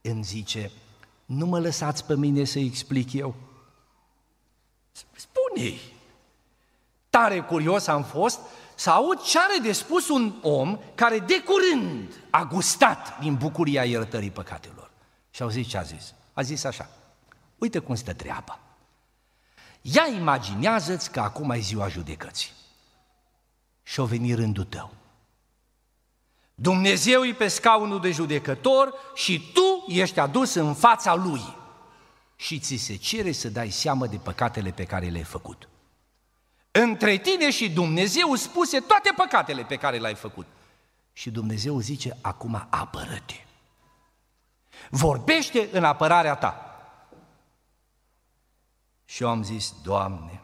[0.00, 0.70] îmi zice,
[1.24, 3.34] nu mă lăsați pe mine să explic eu.
[4.92, 5.72] spune
[7.10, 8.38] Tare curios am fost
[8.74, 13.84] să aud ce are de spus un om care de curând a gustat din bucuria
[13.84, 14.90] iertării păcatelor.
[15.30, 16.14] Și au zis ce a zis?
[16.32, 16.90] A zis așa,
[17.58, 18.58] uite cum stă treaba.
[19.80, 22.60] Ia imaginează-ți că acum ai ziua judecății
[23.82, 24.94] și o veni rândul tău.
[26.54, 31.56] Dumnezeu e pe scaunul de judecător și tu ești adus în fața Lui
[32.36, 35.68] și ți se cere să dai seamă de păcatele pe care le-ai făcut.
[36.70, 40.46] Între tine și Dumnezeu spuse toate păcatele pe care le-ai făcut.
[41.12, 43.34] Și Dumnezeu zice, acum apără-te.
[44.90, 46.66] Vorbește în apărarea ta.
[49.04, 50.42] Și eu am zis, Doamne,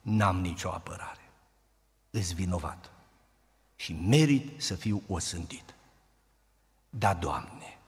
[0.00, 1.15] n-am nicio apărare.
[2.16, 2.90] Îți vinovat
[3.74, 5.74] și merit să fiu osândit.
[6.90, 7.78] Da, Doamne,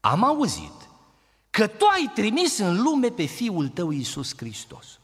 [0.00, 0.88] am auzit
[1.50, 4.98] că Tu ai trimis în lume pe Fiul Tău Iisus Hristos.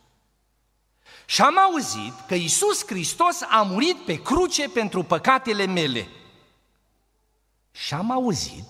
[1.27, 6.09] Și am auzit că Iisus Hristos a murit pe cruce pentru păcatele mele.
[7.71, 8.69] Și am auzit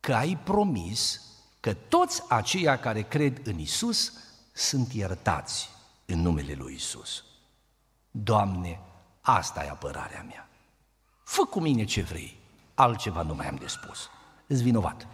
[0.00, 1.20] că ai promis
[1.60, 4.12] că toți aceia care cred în Isus
[4.52, 5.70] sunt iertați
[6.04, 7.24] în numele lui Isus.
[8.16, 8.80] Doamne,
[9.20, 10.48] asta e apărarea mea.
[11.24, 12.36] Fă cu mine ce vrei,
[12.74, 14.10] altceva nu mai am de spus.
[14.46, 15.06] Îți vinovat.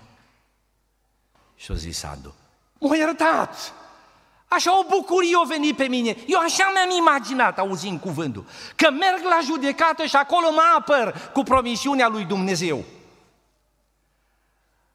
[1.57, 2.35] Și-o zis Adu,
[2.79, 3.73] m-a iertat!
[4.49, 6.17] Așa o bucurie o venit pe mine.
[6.27, 8.45] Eu așa mi-am imaginat auzind cuvântul.
[8.77, 12.85] Că merg la judecată și acolo mă apăr cu promisiunea lui Dumnezeu.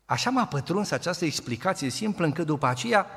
[0.06, 3.08] Așa m-a pătruns această explicație simplă încât după aceea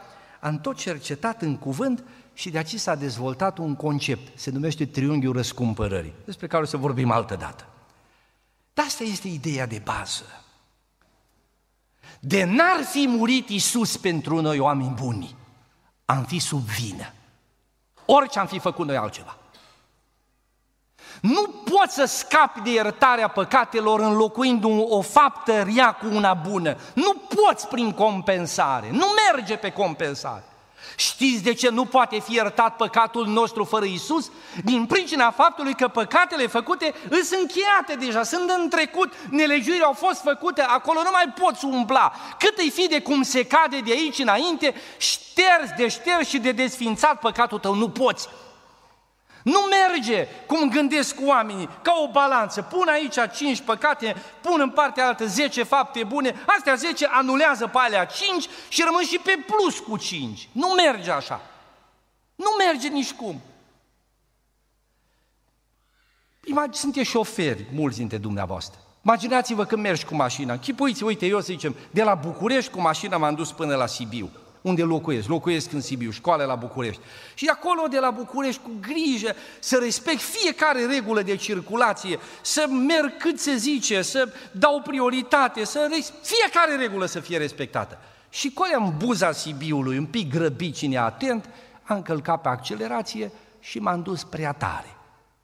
[0.40, 2.05] am tot cercetat în cuvânt
[2.38, 6.77] și de aici s-a dezvoltat un concept, se numește triunghiul răscumpărării, despre care o să
[6.77, 7.66] vorbim altă dată.
[8.74, 10.44] Dar asta este ideea de bază.
[12.20, 15.37] De n-ar fi murit Isus pentru noi oameni buni,
[16.05, 17.12] am fi sub vină.
[18.05, 19.37] Orice am fi făcut noi altceva.
[21.20, 26.77] Nu poți să scapi de iertarea păcatelor înlocuind o faptă rea cu una bună.
[26.94, 28.90] Nu poți prin compensare.
[28.90, 30.44] Nu merge pe compensare.
[30.96, 34.31] Știți de ce nu poate fi iertat păcatul nostru fără Isus?
[34.64, 40.20] Din pricina faptului că păcatele făcute sunt încheiate deja, sunt în trecut, nelegiurile au fost
[40.20, 42.12] făcute, acolo nu mai poți umbla.
[42.38, 46.53] Cât îi fi de cum se cade de aici înainte, șterzi de șterzi și de
[46.53, 48.29] desfințat păcatul tău, nu poți.
[49.42, 52.62] Nu merge cum gândesc oamenii, ca o balanță.
[52.62, 57.79] Pun aici 5 păcate, pun în partea altă 10 fapte bune, astea 10 anulează pe
[57.79, 60.48] alea 5 și rămân și pe plus cu 5.
[60.53, 61.40] Nu merge așa.
[62.35, 63.40] Nu merge nici cum.
[66.70, 68.81] Sunteți șoferi, mulți dintre dumneavoastră.
[69.05, 70.59] Imaginați-vă când mergi cu mașina.
[70.59, 74.31] Chipuiți, uite, eu să zicem, de la București cu mașina m-am dus până la Sibiu
[74.61, 75.29] unde locuiesc.
[75.29, 77.01] Locuiesc în Sibiu, școală la București.
[77.35, 83.16] Și acolo de la București cu grijă să respect fiecare regulă de circulație, să merg
[83.16, 85.88] cât se zice, să dau prioritate, să
[86.23, 87.99] fiecare regulă să fie respectată.
[88.31, 91.49] Și coi în buza Sibiului, un pic grăbit cine atent,
[91.83, 94.97] am călcat pe accelerație și m-am dus prea tare.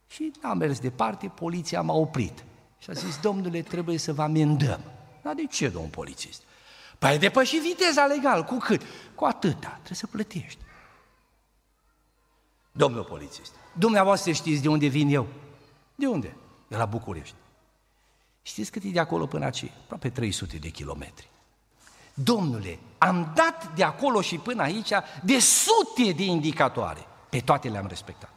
[0.08, 2.44] Și am mers departe, poliția m-a oprit.
[2.78, 4.80] Și a zis, domnule, trebuie să vă amendăm.
[5.22, 6.42] Dar de ce, domn polițist?
[7.04, 8.82] Păi ai depășit viteza legal, cu cât?
[9.14, 10.58] Cu atâta, trebuie să plătești.
[12.72, 15.26] Domnul polițist, dumneavoastră știți de unde vin eu?
[15.94, 16.36] De unde?
[16.68, 17.34] De la București.
[18.42, 19.72] Știți cât e de acolo până aici?
[19.82, 21.28] Aproape 300 de kilometri.
[22.14, 24.90] Domnule, am dat de acolo și până aici
[25.22, 27.06] de sute de indicatoare.
[27.28, 28.32] Pe toate le-am respectat.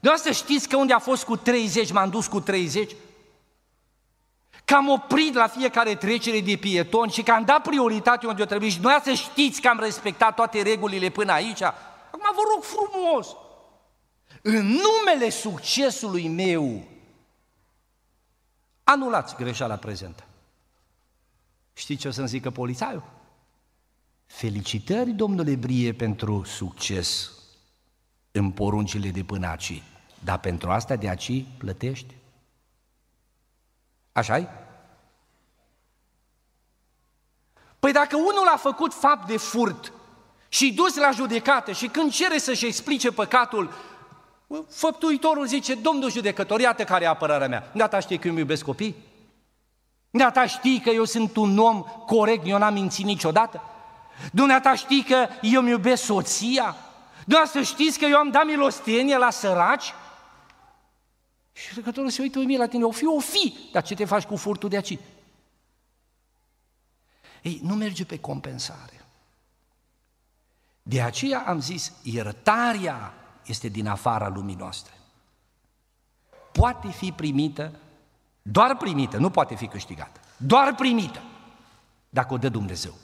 [0.00, 2.92] Dumneavoastră știți că unde a fost cu 30, m-am dus cu 30?
[4.68, 8.44] Că am oprit la fiecare trecere de pieton și că am dat prioritate unde o
[8.44, 11.62] trebuie și noi să știți că am respectat toate regulile până aici.
[11.62, 13.26] Acum vă rog frumos,
[14.42, 16.84] în numele succesului meu,
[18.84, 20.24] anulați greșeala prezentă.
[21.72, 23.02] Știți ce o să-mi zică polițaiul?
[24.26, 27.32] Felicitări, domnule Brie, pentru succes
[28.30, 29.82] în poruncile de până aici.
[30.24, 32.17] Dar pentru asta de aici plătești?
[34.18, 34.48] Așa -i?
[37.78, 39.92] Păi dacă unul a făcut fapt de furt
[40.48, 43.72] și dus la judecată și când cere să-și explice păcatul,
[44.70, 47.70] făptuitorul zice, domnul judecător, iată care e apărarea mea.
[47.74, 48.96] Gata știi că eu îmi iubesc copii?
[50.10, 53.62] Dumneata știi că eu sunt un om corect, eu n-am mințit niciodată?
[54.32, 56.76] Dumneata știi că eu îmi iubesc soția?
[57.24, 59.94] Dumneata știți că eu am dat milostenie la săraci?
[61.58, 64.24] Și judecătorul se uită uimit la tine, o fi, o fi, dar ce te faci
[64.24, 64.98] cu furtul de aici?
[67.42, 69.06] Ei, nu merge pe compensare.
[70.82, 73.14] De aceea am zis, iertarea
[73.46, 74.92] este din afara lumii noastre.
[76.52, 77.72] Poate fi primită,
[78.42, 81.22] doar primită, nu poate fi câștigată, doar primită,
[82.08, 82.94] dacă o dă Dumnezeu.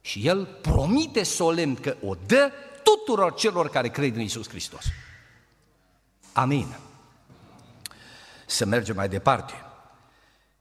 [0.00, 4.84] Și El promite solemn că o dă tuturor celor care cred în Isus Hristos.
[6.32, 6.86] Amin
[8.50, 9.52] să mergem mai departe.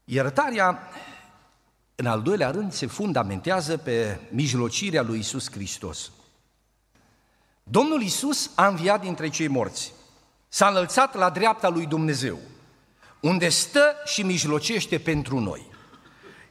[0.03, 0.89] Iertarea,
[1.95, 6.11] în al doilea rând, se fundamentează pe mijlocirea lui Isus Hristos.
[7.63, 9.93] Domnul Isus a înviat dintre cei morți,
[10.47, 12.37] s-a înălțat la dreapta lui Dumnezeu,
[13.21, 15.65] unde stă și mijlocește pentru noi.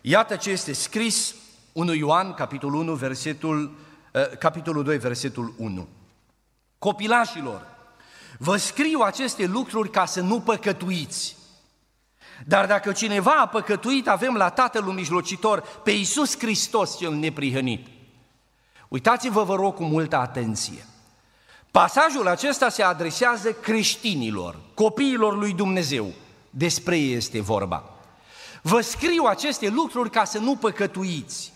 [0.00, 1.34] Iată ce este scris
[1.72, 3.76] 1 Ioan, capitolul 1, versetul,
[4.12, 5.88] eh, capitolul 2, versetul 1.
[6.78, 7.75] Copilașilor,
[8.38, 11.36] Vă scriu aceste lucruri ca să nu păcătuiți.
[12.46, 17.86] Dar dacă cineva a păcătuit, avem la Tatăl mijlocitor, pe Iisus Hristos cel neprihănit.
[18.88, 20.86] Uitați-vă, vă rog, cu multă atenție.
[21.70, 26.12] Pasajul acesta se adresează creștinilor, copiilor lui Dumnezeu.
[26.50, 27.90] Despre ei este vorba.
[28.62, 31.52] Vă scriu aceste lucruri ca să nu păcătuiți.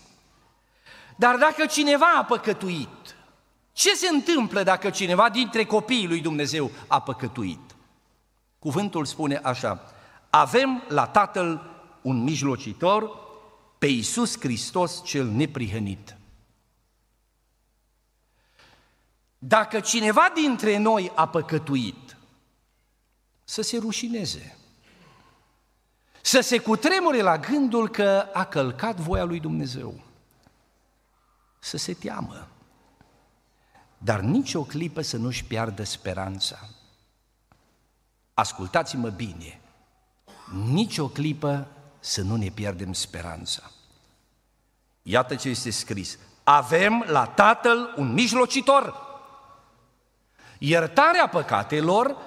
[1.15, 3.15] Dar dacă cineva a păcătuit,
[3.71, 7.75] ce se întâmplă dacă cineva dintre copiii lui Dumnezeu a păcătuit?
[8.59, 9.91] Cuvântul spune așa,
[10.29, 11.69] avem la Tatăl
[12.01, 13.19] un mijlocitor,
[13.77, 16.15] pe Iisus Hristos cel neprihănit.
[19.37, 22.17] Dacă cineva dintre noi a păcătuit,
[23.43, 24.57] să se rușineze,
[26.21, 30.01] să se cutremure la gândul că a călcat voia lui Dumnezeu,
[31.59, 32.50] să se teamă
[34.03, 36.59] dar nici o clipă să nu-și piardă speranța.
[38.33, 39.61] Ascultați-mă bine,
[40.65, 41.67] nici o clipă
[41.99, 43.71] să nu ne pierdem speranța.
[45.01, 46.17] Iată ce este scris.
[46.43, 49.09] Avem la Tatăl un mijlocitor.
[50.57, 52.17] Iertarea păcatelor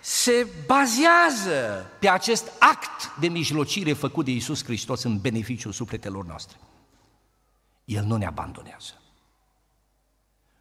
[0.00, 6.56] se bazează pe acest act de mijlocire făcut de Iisus Hristos în beneficiul sufletelor noastre.
[7.84, 8.92] El nu ne abandonează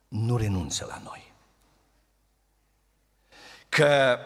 [0.08, 1.34] nu renunță la noi.
[3.70, 4.18] Că,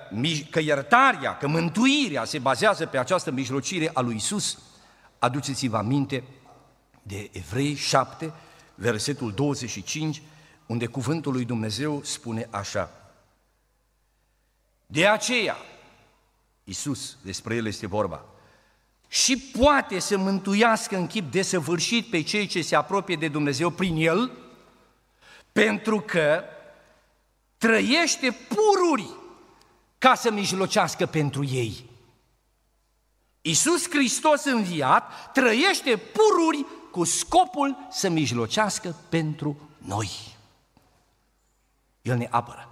[0.50, 4.60] că iertarea, că mântuirea se bazează pe această mijlocire a lui Isus,
[5.20, 6.24] aduceți-vă aminte
[7.02, 8.34] de Evrei 7,
[8.76, 10.22] versetul 25,
[10.66, 12.90] unde cuvântul lui Dumnezeu spune așa.
[14.86, 15.58] De aceea,
[16.64, 18.26] Isus, despre el este vorba,
[19.08, 23.96] și poate să mântuiască în chip desăvârșit pe cei ce se apropie de Dumnezeu prin
[23.96, 24.32] el,
[25.52, 26.44] pentru că
[27.58, 29.10] trăiește pururi
[29.98, 31.90] ca să mijlocească pentru ei.
[33.42, 40.10] Iisus Hristos înviat trăiește pururi cu scopul să mijlocească pentru noi.
[42.02, 42.70] El ne apără.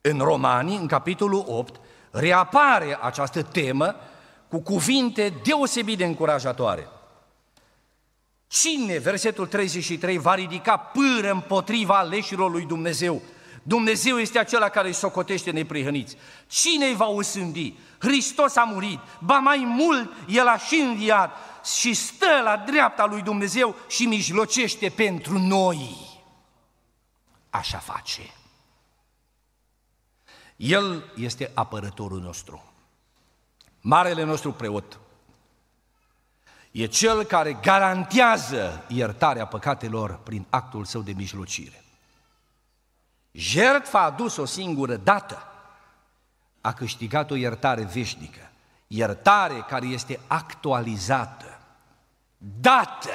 [0.00, 3.94] În Romani, în capitolul 8, reapare această temă
[4.48, 6.88] cu cuvinte deosebit de încurajatoare.
[8.52, 13.22] Cine, versetul 33, va ridica pâră împotriva aleșilor lui Dumnezeu?
[13.62, 16.16] Dumnezeu este acela care îi socotește neprihăniți.
[16.46, 17.74] Cine îi va usândi?
[17.98, 23.22] Hristos a murit, ba mai mult, El a și înviat și stă la dreapta lui
[23.22, 25.96] Dumnezeu și mijlocește pentru noi.
[27.50, 28.34] Așa face.
[30.56, 32.72] El este apărătorul nostru,
[33.80, 35.01] marele nostru preot,
[36.72, 41.84] e cel care garantează iertarea păcatelor prin actul său de mijlocire.
[43.32, 45.42] Jertfa a dus o singură dată,
[46.60, 48.50] a câștigat o iertare veșnică.
[48.86, 51.60] iertare care este actualizată,
[52.36, 53.10] dată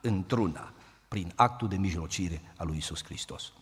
[0.00, 0.72] într-una
[1.08, 3.52] prin actul de mijlocire a lui Isus Hristos.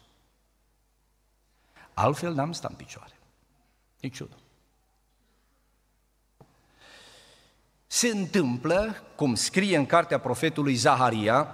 [1.94, 3.18] Altfel n-am stat în picioare.
[4.00, 4.45] Niciunul.
[7.86, 11.48] Se întâmplă, cum scrie în cartea profetului Zaharia,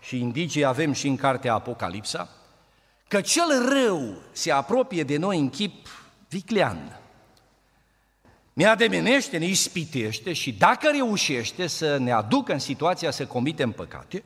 [0.00, 2.28] și indicii avem și în cartea Apocalipsa,
[3.08, 5.88] că cel rău se apropie de noi în chip
[6.28, 7.00] viclean.
[8.52, 14.24] Ne ademenește, ne ispitește și dacă reușește să ne aducă în situația să comitem păcate,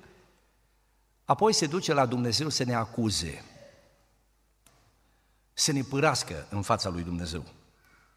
[1.25, 3.45] apoi se duce la Dumnezeu să ne acuze,
[5.53, 7.45] să ne părască în fața lui Dumnezeu,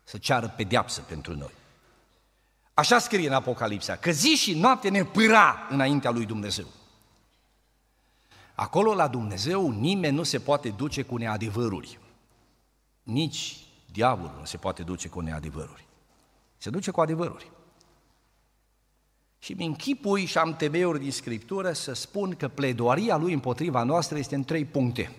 [0.04, 1.52] să ceară pedeapsă pentru noi.
[2.82, 6.66] Așa scrie în Apocalipsa, că zi și noapte ne pâra înaintea lui Dumnezeu.
[8.56, 12.00] Acolo la Dumnezeu nimeni nu se poate duce cu neadevăruri.
[13.04, 13.58] Nici
[13.92, 15.88] diavolul nu se poate duce cu neadevăruri.
[16.58, 17.52] Se duce cu adevăruri.
[19.40, 24.18] Și mi închipui și am temeiuri din Scriptură să spun că pledoaria lui împotriva noastră
[24.18, 25.16] este în trei puncte.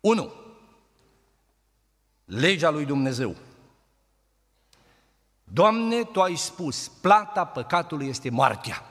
[0.00, 0.32] 1.
[2.24, 3.36] Legea lui Dumnezeu.
[5.54, 8.82] Doamne, Tu ai spus, plata păcatului este moartea.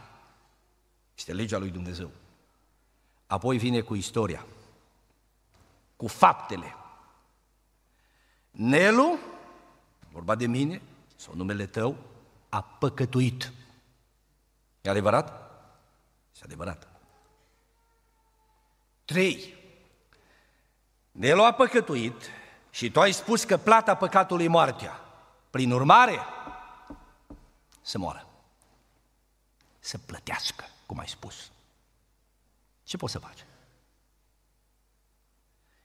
[1.18, 2.12] Este legea lui Dumnezeu.
[3.28, 4.46] Apoi vine cu istoria,
[5.96, 6.76] cu faptele.
[8.52, 9.18] Nelu,
[10.12, 10.82] vorba de mine,
[11.16, 11.96] sau numele tău,
[12.50, 13.52] a păcătuit.
[14.82, 15.52] E adevărat?
[16.32, 16.88] Este adevărat.
[19.06, 19.54] Trei.
[21.12, 22.30] Nelu a păcătuit
[22.70, 25.00] și tu ai spus că plata păcatului e moartea.
[25.50, 26.20] Prin urmare,
[27.84, 28.28] să moară.
[29.80, 31.52] Să plătească, cum ai spus.
[32.84, 33.46] Ce poți să faci?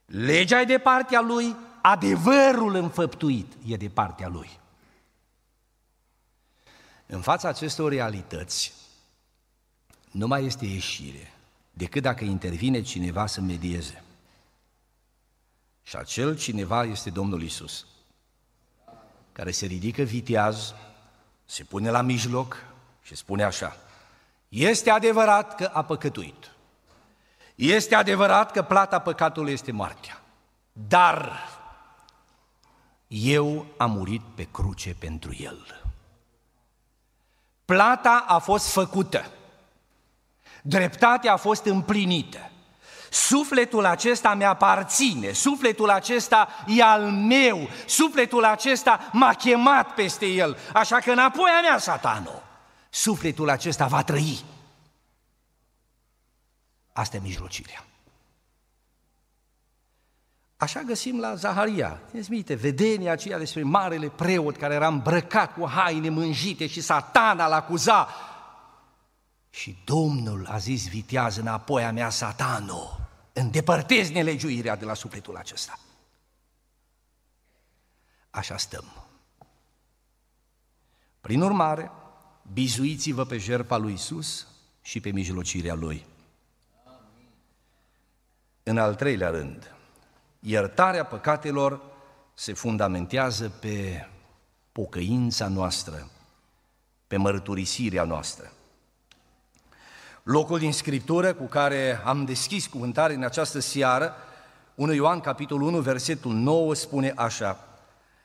[0.04, 4.60] Legea e de partea lui, adevărul înfăptuit e de partea lui.
[7.06, 8.72] În fața acestor realități,
[10.10, 11.32] nu mai este ieșire
[11.70, 14.02] decât dacă intervine cineva să medieze.
[15.82, 17.86] Și acel cineva este Domnul Isus,
[19.32, 20.74] care se ridică viteaz,
[21.50, 22.64] se pune la mijloc
[23.02, 23.76] și spune așa,
[24.48, 26.52] este adevărat că a păcătuit.
[27.54, 30.20] Este adevărat că plata păcatului este moartea.
[30.72, 31.32] Dar
[33.06, 35.82] eu am murit pe cruce pentru el.
[37.64, 39.30] Plata a fost făcută.
[40.62, 42.50] Dreptatea a fost împlinită.
[43.10, 50.96] Sufletul acesta mi-aparține, sufletul acesta e al meu, sufletul acesta m-a chemat peste el, așa
[50.96, 52.42] că înapoi a mea, satanul,
[52.90, 54.44] sufletul acesta va trăi.
[56.92, 57.84] Asta e mijlocirea.
[60.56, 65.68] Așa găsim la Zaharia, țineți minte, vedenia aceea despre marele preot care era îmbrăcat cu
[65.68, 68.08] haine mânjite și satana l acuza.
[69.50, 72.97] Și Domnul a zis, vitează înapoi a mea satanul,
[73.38, 75.78] îndepărtezi nelegiuirea de la sufletul acesta.
[78.30, 79.06] Așa stăm.
[81.20, 81.90] Prin urmare,
[82.52, 84.46] bizuiți-vă pe jertfa lui Isus
[84.82, 86.06] și pe mijlocirea Lui.
[88.62, 89.74] În al treilea rând,
[90.40, 91.82] iertarea păcatelor
[92.34, 94.06] se fundamentează pe
[94.72, 96.10] pocăința noastră,
[97.06, 98.52] pe mărturisirea noastră.
[100.30, 104.14] Locul din Scriptură cu care am deschis cuvântare în această seară,
[104.74, 107.68] 1 Ioan, capitolul 1, versetul 9, spune așa,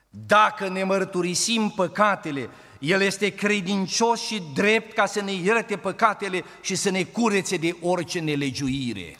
[0.10, 2.49] Dacă ne mărturisim păcatele,
[2.80, 7.76] El este credincios și drept ca să ne ierte păcatele și să ne curețe de
[7.82, 9.18] orice nelegiuire.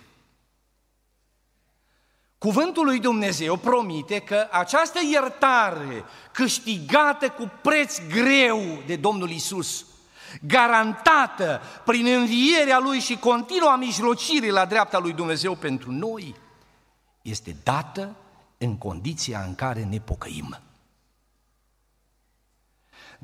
[2.38, 9.86] Cuvântul lui Dumnezeu promite că această iertare câștigată cu preț greu de Domnul Isus,
[10.42, 16.36] garantată prin învierea Lui și continua mijlocire la dreapta lui Dumnezeu pentru noi,
[17.22, 18.16] este dată
[18.58, 20.58] în condiția în care ne pocăim.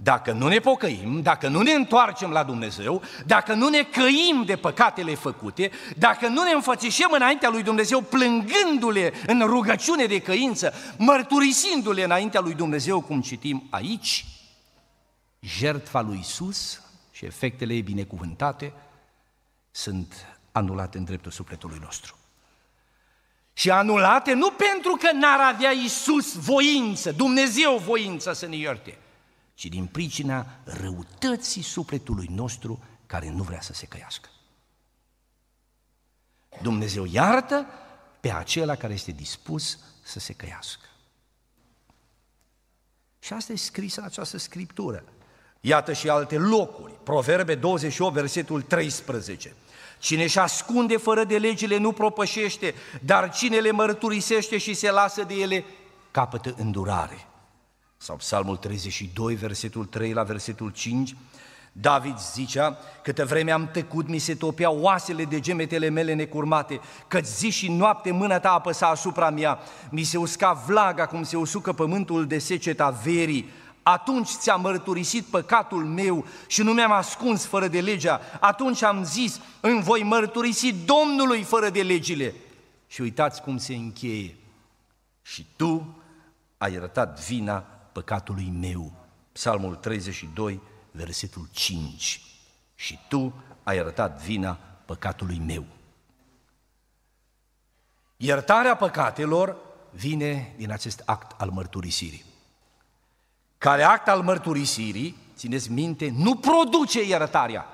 [0.02, 4.56] Dacă nu ne pocăim, dacă nu ne întoarcem la Dumnezeu, dacă nu ne căim de
[4.56, 12.04] păcatele făcute, dacă nu ne înfățișăm înaintea lui Dumnezeu plângându-le în rugăciune de căință, mărturisindu-le
[12.04, 14.26] înaintea lui Dumnezeu, cum citim aici,
[15.40, 16.82] jertfa lui Isus
[17.20, 18.74] și efectele ei binecuvântate
[19.72, 20.14] sunt
[20.52, 22.18] anulate în dreptul sufletului nostru.
[23.54, 28.98] Și anulate nu pentru că n-ar avea Isus voință, Dumnezeu voință să ne ierte,
[29.54, 34.30] ci din pricina răutății sufletului nostru care nu vrea să se căiască.
[36.62, 37.66] Dumnezeu iartă
[38.20, 40.86] pe acela care este dispus să se căiască.
[43.20, 45.04] Și asta e scris în această scriptură.
[45.62, 46.94] Iată și alte locuri.
[47.04, 49.56] Proverbe 28, versetul 13.
[50.00, 55.24] Cine își ascunde fără de legile nu propășește, dar cine le mărturisește și se lasă
[55.24, 55.66] de ele,
[56.12, 57.28] capătă îndurare.
[57.98, 61.16] Sau Psalmul 32, versetul 3 la versetul 5,
[61.72, 67.20] David zicea, câtă vreme am tăcut, mi se topeau oasele de gemetele mele necurmate, că
[67.20, 71.74] zi și noapte mâna ta apăsa asupra mea, mi se usca vlaga cum se usucă
[71.74, 73.50] pământul de seceta verii,
[73.92, 79.04] atunci ți am mărturisit păcatul meu și nu mi-am ascuns fără de legea, atunci am
[79.04, 82.36] zis, îmi voi mărturisi Domnului fără de legile.
[82.88, 84.38] Și uitați cum se încheie.
[85.22, 85.96] Și tu
[86.58, 87.58] ai iertat vina
[87.92, 88.92] păcatului meu.
[89.32, 90.62] Psalmul 32,
[90.92, 92.22] versetul 5.
[92.76, 93.34] Și tu
[93.64, 95.66] ai iertat vina păcatului meu.
[98.18, 99.56] Iertarea păcatelor
[99.92, 102.28] vine din acest act al mărturisirii.
[103.60, 107.66] Care act al mărturisirii, țineți minte, nu produce iertarea.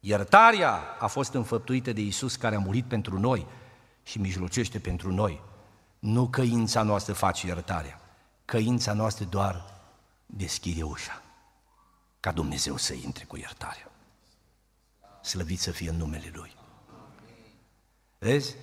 [0.00, 3.46] Iertarea a fost înfăptuită de Isus care a murit pentru noi
[4.02, 5.40] și mijlocește pentru noi.
[5.98, 8.00] Nu căința noastră face iertarea,
[8.44, 9.64] căința noastră doar
[10.26, 11.22] deschide ușa
[12.20, 13.90] ca Dumnezeu să intre cu iertarea.
[15.22, 16.56] Slăvit să fie în numele Lui.
[18.18, 18.54] Vezi?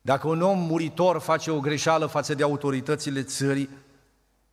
[0.00, 3.68] Dacă un om muritor face o greșeală față de autoritățile țării,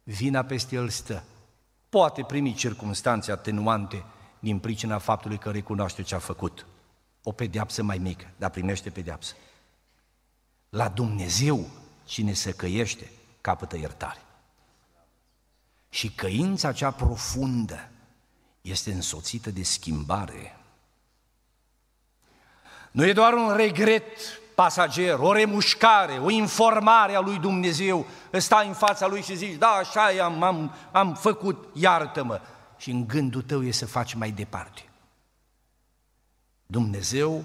[0.10, 1.24] vina peste el stă.
[1.90, 4.04] Poate primi circunstanțe atenuante
[4.40, 6.66] din pricina faptului că recunoaște ce a făcut.
[7.24, 9.34] O pedeapsă mai mică, dar primește pedeapsă.
[10.70, 11.70] La Dumnezeu,
[12.06, 14.22] cine se căiește, capătă iertare.
[15.90, 17.90] Și căința cea profundă
[18.62, 20.60] este însoțită de schimbare.
[22.92, 24.18] Nu e doar un regret
[24.60, 28.06] pasager, o remușcare, o informare a lui Dumnezeu.
[28.32, 32.42] Stai în fața lui și zici, da, așa e, am, am, am făcut, iartă-mă.
[32.78, 34.90] Și în gândul tău e să faci mai departe.
[36.66, 37.44] Dumnezeu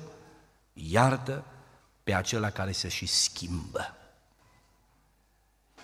[0.73, 1.45] iartă
[2.03, 3.97] pe acela care se și schimbă.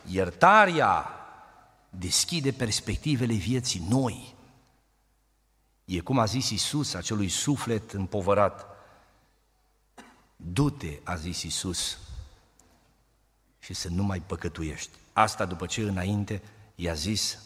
[0.07, 1.11] Iertarea
[1.91, 4.35] deschide perspectivele vieții noi.
[5.85, 8.70] E cum a zis Isus acelui suflet împovărat.
[10.43, 11.99] Du-te, a zis Isus,
[13.59, 14.91] și să nu mai păcătuiești.
[15.13, 16.43] Asta după ce înainte
[16.75, 17.39] i-a zis,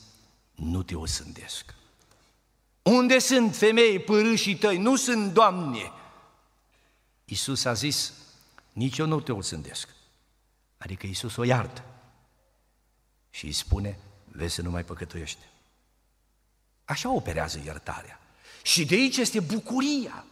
[0.55, 1.75] nu te osândesc.
[2.83, 4.79] Unde sunt femei părâșii tăi?
[4.79, 5.93] Nu sunt, Doamne!
[7.25, 8.13] Isus a zis,
[8.73, 9.89] nici eu nu te osândesc.
[10.79, 11.85] Adică Isus o iartă.
[13.31, 15.39] Și îi spune, vezi să nu mai păcătuiești.
[16.85, 18.21] Așa operează iertarea.
[18.63, 20.25] Și de aici este bucuria.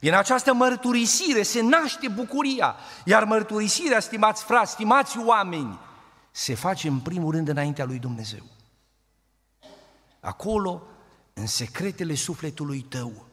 [0.00, 2.74] Din această mărturisire se naște bucuria.
[3.04, 5.78] Iar mărturisirea, stimați frați, stimați oameni,
[6.30, 8.42] se face în primul rând înaintea lui Dumnezeu.
[10.20, 10.82] Acolo,
[11.32, 13.26] în secretele sufletului tău,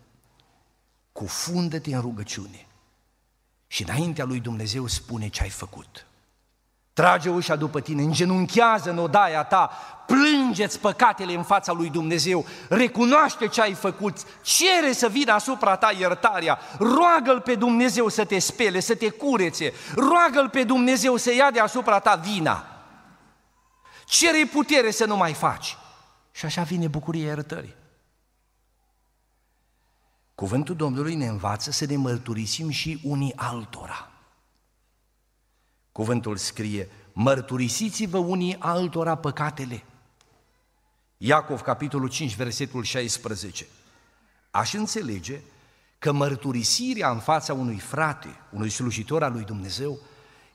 [1.11, 2.67] cufundă-te în rugăciune
[3.67, 6.05] și înaintea lui Dumnezeu spune ce ai făcut.
[6.95, 9.71] Trage ușa după tine, îngenunchează în odaia ta,
[10.05, 15.91] plângeți păcatele în fața lui Dumnezeu, recunoaște ce ai făcut, cere să vină asupra ta
[15.99, 21.51] iertarea, roagă-L pe Dumnezeu să te spele, să te curețe, roagă-L pe Dumnezeu să ia
[21.51, 22.67] de asupra ta vina.
[24.05, 25.77] Cere putere să nu mai faci.
[26.31, 27.75] Și așa vine bucuria iertării.
[30.35, 34.09] Cuvântul Domnului ne învață să ne mărturisim și unii altora.
[35.95, 39.83] Cuvântul scrie, mărturisiți-vă unii altora păcatele.
[41.17, 43.65] Iacov, capitolul 5, versetul 16.
[44.51, 45.39] Aș înțelege
[45.99, 49.99] că mărturisirea în fața unui frate, unui slujitor al lui Dumnezeu,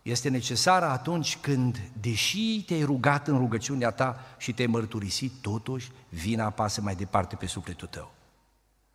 [0.03, 6.45] este necesară atunci când, deși te-ai rugat în rugăciunea ta și te-ai mărturisit, totuși vina
[6.45, 8.15] apasă mai departe pe sufletul tău.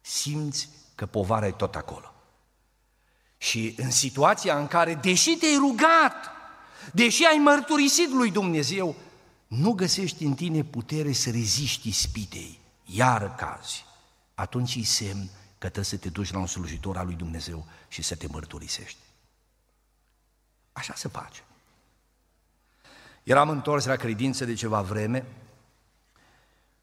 [0.01, 2.13] Simți că povara e tot acolo.
[3.37, 6.34] Și în situația în care, deși te-ai rugat,
[6.93, 8.95] deși ai mărturisit lui Dumnezeu,
[9.47, 13.85] nu găsești în tine putere să reziști ispitei, iar cazi,
[14.35, 18.01] atunci îi semn că trebuie să te duci la un slujitor al lui Dumnezeu și
[18.01, 18.97] să te mărturisești.
[20.71, 21.43] Așa se face.
[23.23, 25.25] Eram întors la credință de ceva vreme,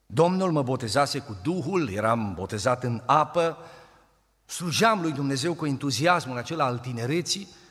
[0.07, 3.57] Domnul mă botezase cu Duhul, eram botezat în apă,
[4.45, 7.62] slujeam lui Dumnezeu cu entuziasmul acela al tinereții, uh,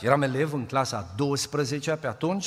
[0.00, 2.46] eram elev în clasa 12 pe atunci,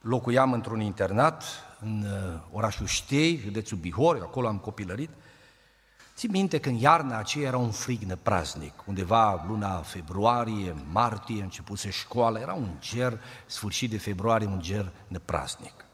[0.00, 1.44] locuiam într-un internat
[1.80, 5.10] în uh, orașul Ștei, județul Bihor, acolo am copilărit.
[6.16, 11.90] Țin minte că în iarna aceea era un frig năpraznic, undeva luna februarie, martie, începuse
[11.90, 15.84] școala, era un ger, sfârșit de februarie, un ger năpraznic.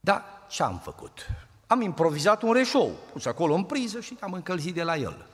[0.00, 1.26] Da, ce am făcut?
[1.66, 5.26] Am improvizat un reșou, pus acolo în priză și am încălzit de la el.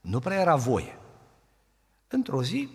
[0.00, 0.98] Nu prea era voie.
[2.08, 2.70] Într-o zi,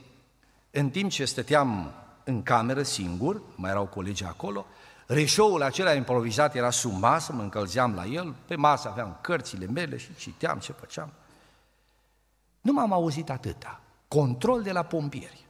[0.71, 1.91] în timp ce stăteam
[2.23, 4.65] în cameră singur, mai erau colegi acolo,
[5.07, 9.97] reșoul acela improvizat era sub masă, mă încălzeam la el, pe masă aveam cărțile mele
[9.97, 11.11] și citeam ce făceam.
[12.61, 13.81] Nu m-am auzit atâta.
[14.07, 15.45] Control de la pompieri.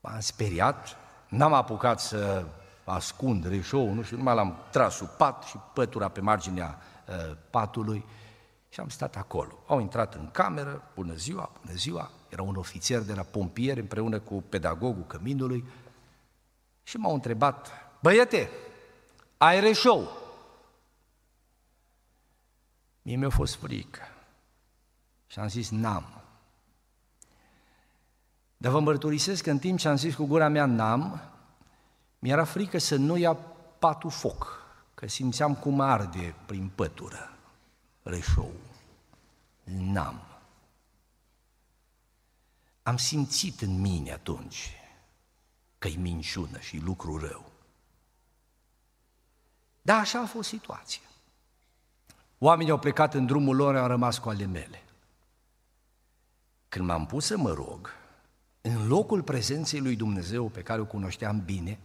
[0.00, 0.96] M-am speriat,
[1.28, 2.44] n-am apucat să
[2.84, 6.78] ascund reșoul, nu știu, numai l-am tras sub pat și pătura pe marginea
[7.08, 8.04] uh, patului
[8.68, 9.58] și am stat acolo.
[9.66, 14.20] Au intrat în cameră, bună ziua, bună ziua, era un ofițer de la pompieri împreună
[14.20, 15.64] cu pedagogul căminului
[16.82, 17.70] și m-au întrebat,
[18.02, 18.50] băiete,
[19.36, 20.08] ai reșou?
[23.02, 24.02] Mie mi-a fost frică
[25.26, 26.22] și am zis, n-am.
[28.56, 31.20] Dar vă mărturisesc că în timp ce am zis cu gura mea n-am,
[32.18, 33.34] mi-era frică să nu ia
[33.78, 34.62] patul foc,
[34.94, 37.36] că simțeam cum arde prin pătură
[38.02, 38.52] reșou.
[39.64, 40.33] N-am.
[42.84, 44.70] Am simțit în mine atunci
[45.78, 47.50] că-i minciună și lucru rău.
[49.82, 51.02] Da, așa a fost situația.
[52.38, 54.82] Oamenii au plecat în drumul lor, au rămas cu ale mele.
[56.68, 57.90] Când m-am pus să mă rog,
[58.60, 61.78] în locul prezenței lui Dumnezeu pe care o cunoșteam bine,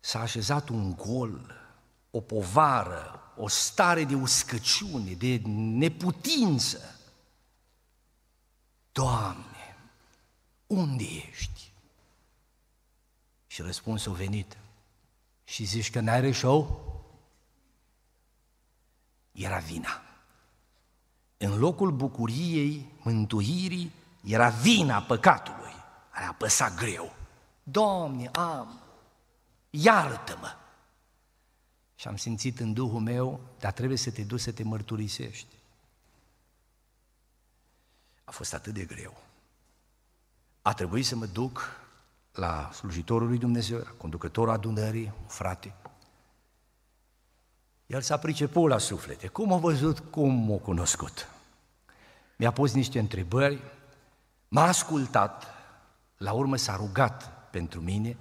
[0.00, 1.54] s-a așezat un gol,
[2.10, 6.91] o povară, o stare de uscăciune, de neputință.
[8.92, 9.76] Doamne,
[10.66, 11.72] unde ești?
[13.46, 14.56] Și răspunsul a venit.
[15.44, 16.90] Și zici că n-ai reșou?
[19.32, 20.02] Era vina.
[21.36, 23.92] În locul bucuriei, mântuirii,
[24.24, 25.72] era vina păcatului.
[26.10, 27.14] A apăsat greu.
[27.62, 28.80] Doamne, am,
[29.70, 30.56] iartă-mă!
[31.94, 35.54] Și am simțit în Duhul meu, dar trebuie să te duci să te mărturisești.
[38.24, 39.22] A fost atât de greu.
[40.62, 41.80] A trebuit să mă duc
[42.32, 45.74] la slujitorul lui Dumnezeu, la conducătorul adunării, un frate.
[47.86, 49.26] El s-a priceput la suflete.
[49.26, 51.28] Cum a văzut, cum m-a cunoscut.
[52.36, 53.62] Mi-a pus niște întrebări,
[54.48, 55.46] m-a ascultat,
[56.16, 58.16] la urmă s-a rugat pentru mine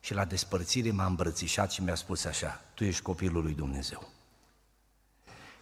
[0.00, 4.08] și la despărțire m-a îmbrățișat și mi-a spus așa, tu ești copilul lui Dumnezeu.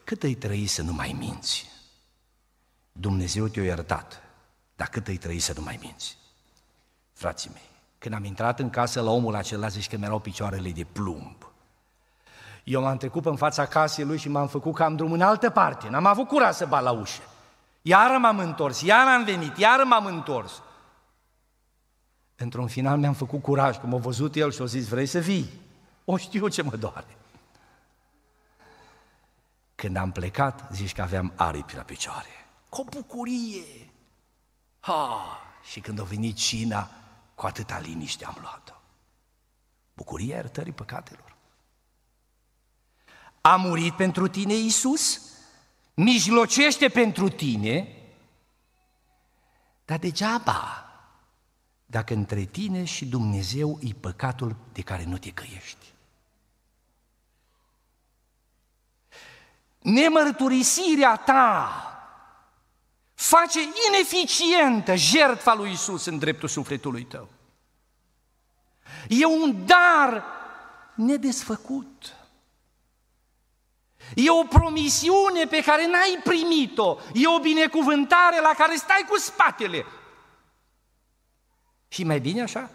[0.05, 1.72] Cât îi trăi să nu mai minți?
[2.93, 4.23] Dumnezeu te-a iertat,
[4.77, 6.17] dar cât îi trăi să nu mai minți?
[7.13, 7.69] Frații mei,
[7.99, 11.37] când am intrat în casă la omul acela, zici că mi-erau picioarele de plumb.
[12.65, 15.89] Eu m-am trecut în fața casei lui și m-am făcut cam drum în altă parte.
[15.89, 17.23] N-am avut curaj să bat la ușă.
[17.83, 20.63] Iară m-am întors, iară am venit, iară m-am întors.
[22.37, 25.51] Într-un final mi-am făcut curaj, cum a văzut el și a zis, vrei să vii?
[26.05, 27.17] O știu ce mă doare.
[29.75, 32.42] Când am plecat, zici că aveam aripi la picioare.
[32.73, 33.91] Cu bucurie!
[34.81, 35.41] Ha!
[35.63, 36.91] Și când a venit cina,
[37.35, 38.73] cu atâta liniște am luat-o.
[39.95, 41.37] Bucuria iertării păcatelor.
[43.41, 45.21] A murit pentru tine Iisus?
[45.95, 47.97] Mijlocește pentru tine?
[49.85, 50.91] Dar degeaba
[51.87, 55.93] dacă între tine și Dumnezeu e păcatul de care nu te căiești.
[59.79, 61.87] Nemărturisirea ta
[63.15, 67.29] face ineficientă jertfa lui Isus în dreptul sufletului tău.
[69.09, 70.25] E un dar
[70.95, 72.17] nedesfăcut.
[74.15, 76.97] E o promisiune pe care n-ai primit-o.
[77.15, 79.85] E o binecuvântare la care stai cu spatele.
[81.89, 82.71] Și mai bine așa?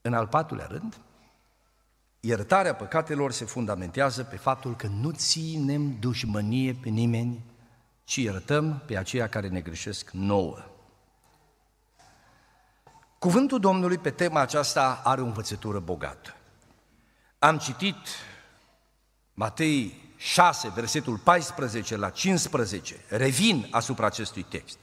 [0.00, 0.98] În al patrulea rând,
[2.28, 7.44] iertarea păcatelor se fundamentează pe faptul că nu ținem dușmănie pe nimeni,
[8.04, 10.58] ci iertăm pe aceia care ne greșesc nouă.
[13.18, 16.36] Cuvântul Domnului pe tema aceasta are o învățătură bogată.
[17.38, 17.96] Am citit
[19.34, 24.78] Matei 6, versetul 14 la 15, revin asupra acestui text.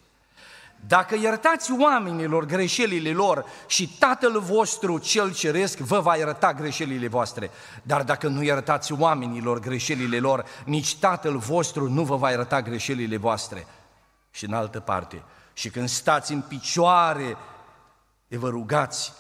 [0.88, 7.52] Dacă iertați oamenilor greșelile lor și Tatăl vostru cel ceresc vă va ierta greșelile voastre,
[7.84, 13.18] dar dacă nu iertați oamenilor greșelile lor, nici Tatăl vostru nu vă va ierta greșelile
[13.18, 13.68] voastre.
[14.32, 15.24] Și în altă parte,
[15.54, 17.38] și când stați în picioare,
[18.28, 19.14] de vă rugați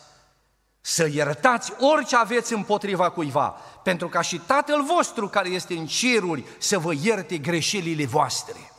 [0.81, 3.47] să iertați orice aveți împotriva cuiva,
[3.83, 8.74] pentru ca și Tatăl vostru care este în ceruri să vă ierte greșelile voastre.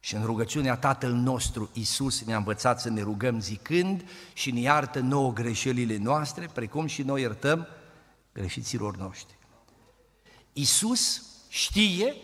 [0.00, 4.98] Și în rugăciunea Tatăl nostru, Iisus ne-a învățat să ne rugăm zicând și ne iartă
[4.98, 7.68] nouă greșelile noastre, precum și noi iertăm
[8.32, 9.38] greșiților noștri.
[10.52, 12.14] Iisus știe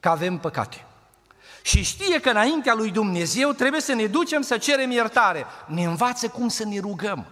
[0.00, 0.84] că avem păcate.
[1.62, 5.44] Și știe că înaintea lui Dumnezeu trebuie să ne ducem să cerem iertare.
[5.66, 7.26] Ne învață cum să ne rugăm.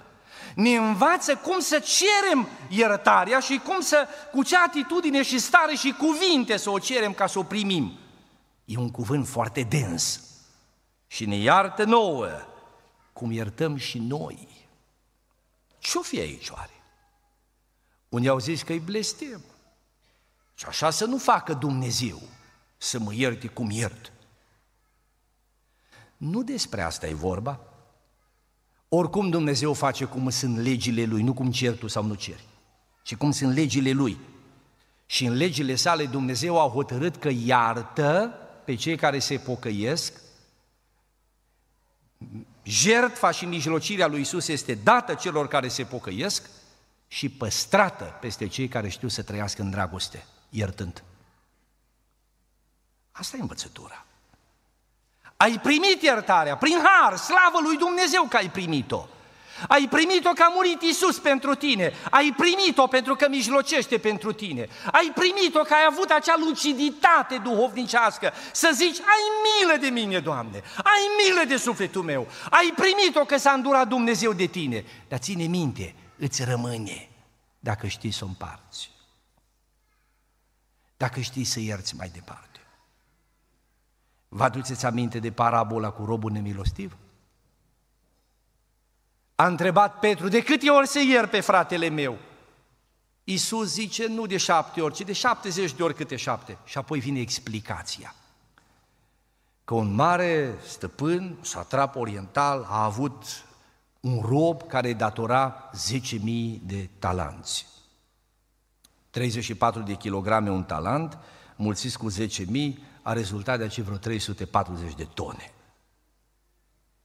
[0.55, 5.95] Ne învață cum să cerem iertarea și cum să, cu ce atitudine și stare și
[5.99, 7.99] cuvinte să o cerem ca să o primim.
[8.69, 10.21] E un cuvânt foarte dens.
[11.07, 12.29] Și ne iartă nouă,
[13.13, 14.67] cum iertăm și noi.
[15.79, 16.83] Ce-o fi aici oare?
[18.09, 19.41] Unii au zis că e blestem.
[20.55, 22.21] Și așa să nu facă Dumnezeu,
[22.77, 24.13] să mă ierte cum iert.
[26.17, 27.61] Nu despre asta e vorba.
[28.89, 32.45] Oricum Dumnezeu face cum sunt legile Lui, nu cum cer tu sau nu ceri,
[33.03, 34.19] ci cum sunt legile Lui.
[35.07, 40.13] Și în legile sale Dumnezeu a hotărât că iartă pe cei care se pocăiesc,
[42.63, 46.51] jertfa și mijlocirea lui Isus este dată celor care se pocăiesc
[47.07, 51.03] și păstrată peste cei care știu să trăiască în dragoste, iertând.
[53.13, 54.07] Asta e învățătura.
[55.37, 59.09] Ai primit iertarea prin har, slavă lui Dumnezeu că ai primit-o.
[59.69, 61.93] Ai primit-o că a murit Isus pentru tine.
[62.11, 64.69] Ai primit-o pentru că mijlocește pentru tine.
[64.93, 70.63] Ai primit-o că ai avut acea luciditate duhovnicească să zici, ai milă de mine, Doamne,
[70.77, 72.27] ai milă de sufletul meu.
[72.51, 74.85] Ai primit-o că s-a îndurat Dumnezeu de tine.
[75.09, 77.09] Dar ține minte, îți rămâne
[77.59, 78.91] dacă știi să o împarți.
[80.97, 82.61] Dacă știi să ierți mai departe.
[84.29, 86.97] Vă aduceți aminte de parabola cu robul nemilostiv?
[89.41, 92.19] A întrebat Petru, de câte ori să ier pe fratele meu?
[93.25, 96.59] Iisus zice, nu de șapte ori, ci de șaptezeci de ori câte șapte.
[96.65, 98.15] Și apoi vine explicația.
[99.65, 103.45] Că un mare stăpân, satrap oriental, a avut
[104.01, 106.21] un rob care datora 10.000
[106.63, 107.67] de talanți.
[109.11, 111.19] 34 de kilograme un talent,
[111.57, 112.27] mulțiți cu 10.000,
[113.03, 115.53] a rezultat de aceea vreo 340 de tone.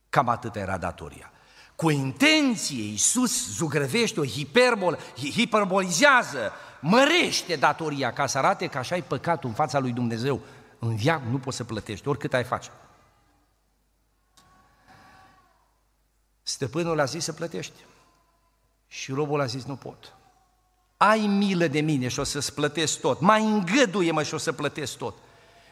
[0.10, 1.34] Cam atât era datoria.
[1.76, 9.04] Cu intenție, Iisus zugrăvește o hiperbol, hiperbolizează, mărește datoria ca să arate că așa ai
[9.04, 10.42] păcatul în fața lui Dumnezeu.
[10.80, 12.70] În viață nu poți să plătești, oricât ai face.
[16.42, 17.76] Stăpânul a zis să plătești.
[18.88, 20.16] Și robul a zis, nu pot.
[20.98, 23.20] Ai milă de mine și o să-ți plătesc tot.
[23.20, 25.16] Mai îngăduie-mă și o să plătesc tot.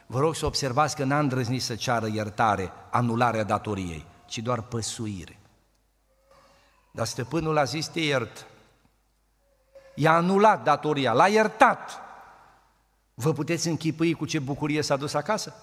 [0.05, 5.40] Vă rog să observați că n-a îndrăznit să ceară iertare, anularea datoriei, ci doar păsuire.
[6.91, 8.45] Dar stăpânul a zis, te iert.
[9.95, 11.99] I-a anulat datoria, l-a iertat.
[13.13, 15.53] Vă puteți închipui cu ce bucurie s-a dus acasă?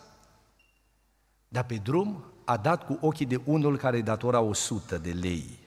[1.49, 5.59] Dar pe drum a dat cu ochii de unul care datora 100 de lei.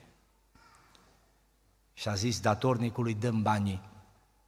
[1.92, 3.80] Și a zis datornicului, dăm banii.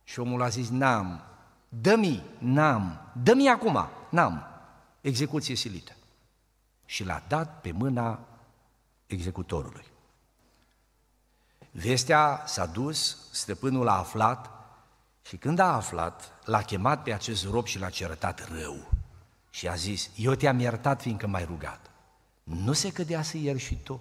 [0.05, 1.23] Și omul a zis, n-am,
[1.69, 4.47] dă-mi, n-am, dă-mi acum, n-am.
[5.01, 5.93] Execuție silită.
[6.85, 8.21] Și l-a dat pe mâna
[9.07, 9.93] executorului.
[11.77, 14.51] Vestea s-a dus, stăpânul a aflat
[15.23, 18.91] și când a aflat, l-a chemat pe acest rob și l-a cerătat rău.
[19.51, 21.91] Și a zis, eu te-am iertat fiindcă m-ai rugat.
[22.43, 24.01] Nu se cădea să ierși și tu.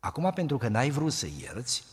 [0.00, 1.84] Acum, pentru că n-ai vrut să ierți,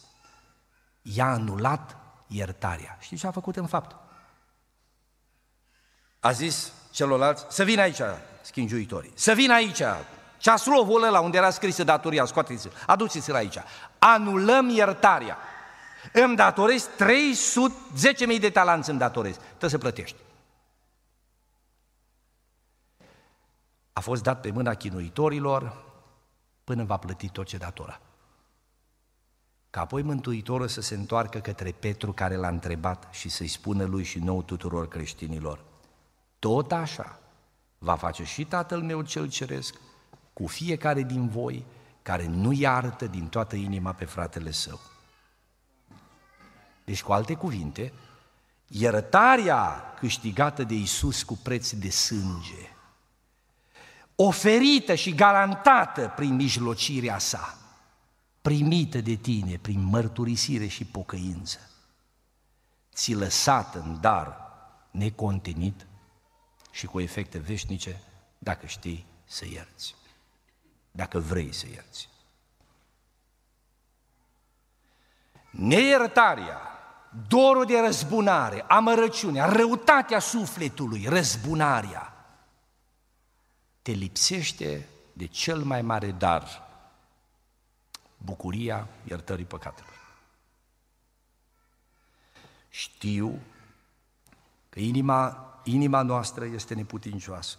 [1.02, 1.98] i-a anulat
[2.28, 2.98] iertarea.
[3.02, 3.96] Știi ce a făcut în fapt?
[6.20, 8.02] A zis celorlalți, să vină aici,
[8.42, 9.82] schingiuitorii, să vină aici,
[10.46, 13.58] ceaslovul ăla unde era scrisă datoria, scoateți-l, aduceți-l aici.
[14.00, 15.38] Anulăm iertarea.
[16.14, 16.90] Îmi datorezi
[18.34, 19.38] 310.000 de talanți îmi datorezi.
[19.38, 20.18] Trebuie să plătești.
[23.94, 25.84] A fost dat pe mâna chinuitorilor
[26.64, 28.00] până va plăti tot ce datora.
[29.70, 34.04] Ca apoi Mântuitorul să se întoarcă către Petru care l-a întrebat și să-i spună lui
[34.04, 35.60] și nou tuturor creștinilor,
[36.40, 37.20] tot așa
[37.78, 39.76] va face și Tatăl meu cel ceresc
[40.36, 41.66] cu fiecare din voi
[42.02, 44.80] care nu iartă din toată inima pe fratele său.
[46.84, 47.94] Deci, cu alte cuvinte,
[48.68, 52.70] iertarea câștigată de Isus cu preț de sânge,
[54.16, 57.58] oferită și garantată prin mijlocirea sa,
[58.42, 61.60] primită de tine prin mărturisire și pocăință,
[62.94, 64.38] ți lăsat în dar
[64.92, 65.88] necontenit
[66.72, 68.02] și cu efecte veșnice
[68.38, 69.96] dacă știi să ierți,
[70.96, 72.10] dacă vrei să ierți.
[75.50, 76.62] Neiertarea,
[77.28, 82.14] dorul de răzbunare, amărăciunea, răutatea sufletului, răzbunarea,
[83.82, 86.64] te lipsește de cel mai mare dar,
[88.18, 89.94] bucuria iertării păcatelor.
[92.70, 93.40] Știu
[94.70, 97.58] că inima, inima noastră este neputincioasă.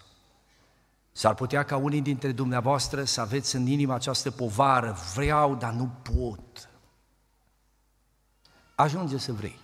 [1.17, 5.91] S-ar putea ca unii dintre dumneavoastră să aveți în inima această povară, vreau, dar nu
[6.03, 6.69] pot.
[8.75, 9.59] Ajunge să vrei.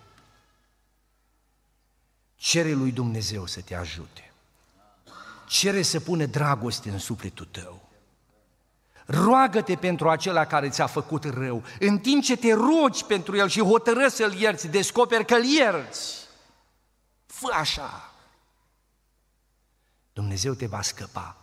[2.34, 4.32] Cere lui Dumnezeu să te ajute.
[5.46, 7.88] Cere să pune dragoste în sufletul tău.
[9.06, 11.62] Roagă-te pentru acela care ți-a făcut rău.
[11.80, 16.26] În timp ce te rogi pentru el și hotără să-l ierți, descoperi că-l ierți.
[17.26, 18.12] Fă așa.
[20.12, 21.41] Dumnezeu te va scăpa.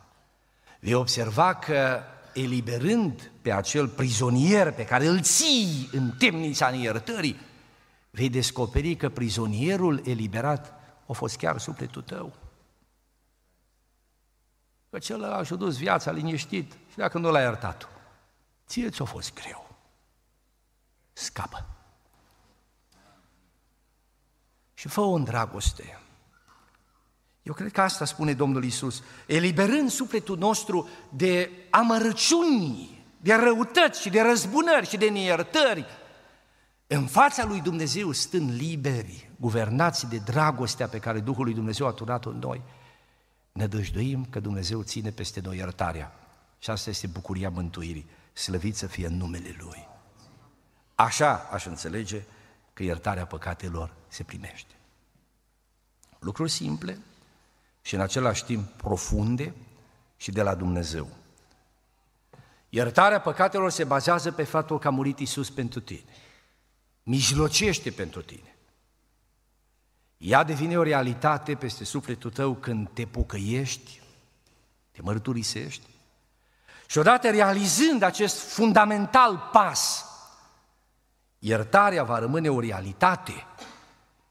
[0.79, 2.01] Vei observa că
[2.33, 7.39] eliberând pe acel prizonier pe care îl ții în temnița neiertării,
[8.09, 10.73] vei descoperi că prizonierul eliberat
[11.07, 12.33] a fost chiar sufletul tău.
[14.89, 17.89] Că celălalt și-a dus viața liniștit și dacă nu l-a iertat
[18.69, 19.75] ție ți-a fost greu.
[21.13, 21.65] Scapă.
[24.73, 25.99] Și fă o dragoste.
[27.49, 34.09] Eu cred că asta spune Domnul Isus, eliberând sufletul nostru de amărăciuni, de răutăți și
[34.09, 35.85] de răzbunări și de neiertări,
[36.87, 41.91] în fața lui Dumnezeu stând liberi, guvernați de dragostea pe care Duhul lui Dumnezeu a
[41.91, 42.61] turnat-o în noi,
[43.51, 46.13] ne dăjduim că Dumnezeu ține peste noi iertarea.
[46.59, 48.09] Și asta este bucuria mântuirii.
[48.33, 49.87] Slăvit să fie în numele Lui.
[50.95, 52.23] Așa aș înțelege
[52.73, 54.73] că iertarea păcatelor se primește.
[56.19, 56.97] Lucruri simple
[57.89, 59.53] și în același timp profunde
[60.17, 61.07] și de la Dumnezeu.
[62.69, 66.03] Iertarea păcatelor se bazează pe faptul că a murit Isus pentru tine.
[67.03, 68.55] Mijlocește pentru tine.
[70.17, 74.01] Ea devine o realitate peste sufletul tău când te pocăiești,
[74.91, 75.87] te mărturisești
[76.87, 80.05] și odată realizând acest fundamental pas,
[81.39, 83.45] iertarea va rămâne o realitate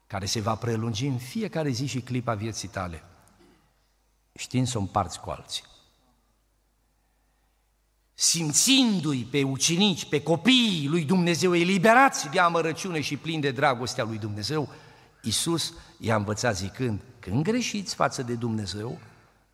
[0.07, 3.03] care se va prelungi în fiecare zi și clipa vieții tale,
[4.39, 5.63] știind să o împarți cu alții.
[8.13, 14.17] Simțindu-i pe ucenici, pe copiii lui Dumnezeu eliberați de amărăciune și plini de dragostea lui
[14.17, 14.69] Dumnezeu,
[15.21, 18.99] Iisus i-a învățat zicând, când greșiți față de Dumnezeu,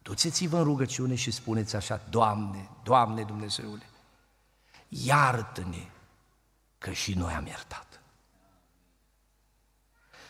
[0.02, 3.90] duceți-vă în rugăciune și spuneți așa, Doamne, Doamne Dumnezeule,
[4.88, 5.90] iartă-ne
[6.78, 7.95] că și noi am iertat.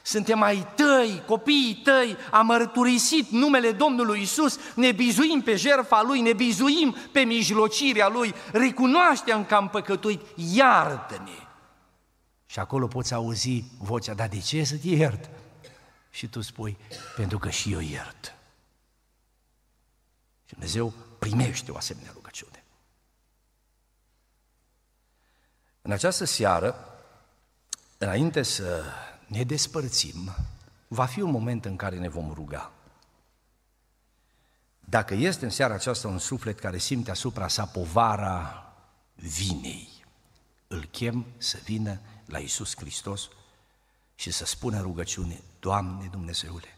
[0.06, 6.22] Suntem ai tăi, copiii tăi, am mărturisit numele Domnului Isus, ne bizuim pe jertfa Lui,
[6.22, 11.48] ne bizuim pe mijlocirea Lui, recunoaștem că am păcătuit, iartă-ne.
[12.46, 15.30] Și acolo poți auzi vocea, dar de ce să te iert?
[16.10, 16.78] Și tu spui,
[17.16, 18.36] pentru că și eu iert.
[20.46, 22.64] Și Dumnezeu primește o asemenea rugăciune.
[25.82, 27.00] În această seară,
[27.98, 28.84] înainte să
[29.36, 30.36] ne despărțim,
[30.88, 32.72] va fi un moment în care ne vom ruga.
[34.80, 38.64] Dacă este în seara aceasta un suflet care simte asupra sa povara
[39.16, 39.90] vinei,
[40.68, 43.30] îl chem să vină la Isus Hristos
[44.16, 46.78] și să spună rugăciune, Doamne Dumnezeule,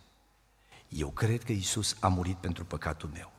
[0.89, 3.32] eu cred că Isus a murit pentru păcatul meu.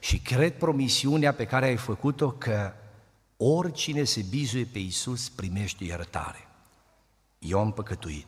[0.00, 2.72] Și cred promisiunea pe care ai făcut-o că
[3.36, 6.46] oricine se bizuie pe Isus primește iertare.
[7.42, 8.26] Eu am păcătuit,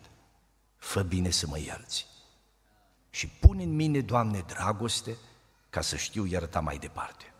[0.76, 2.06] fă bine să mă ierți.
[3.10, 5.16] Și pune în mine, Doamne, dragoste
[5.70, 7.32] ca să știu ierta mai departe.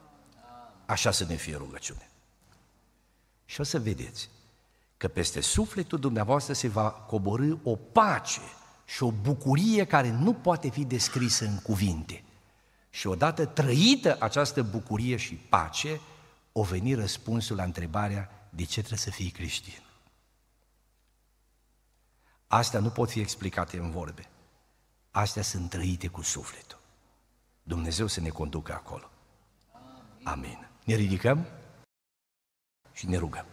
[0.87, 2.11] Așa să ne fie rugăciune.
[3.45, 4.29] Și o să vedeți,
[4.97, 8.41] că peste sufletul dumneavoastră se va coborâ o pace
[8.85, 12.25] și o bucurie care nu poate fi descrisă în cuvinte.
[12.91, 16.01] Și odată trăită această bucurie și pace,
[16.53, 19.84] o veni răspunsul la întrebarea de ce trebuie să fii creștin.
[22.55, 24.29] Astea nu pot fi explicate în vorbe.
[25.11, 26.79] Astea sunt trăite cu sufletul.
[27.63, 29.11] Dumnezeu să ne conducă acolo.
[30.25, 30.69] Amin.
[30.85, 31.47] Ne ridicăm
[32.93, 33.47] și ne rugăm.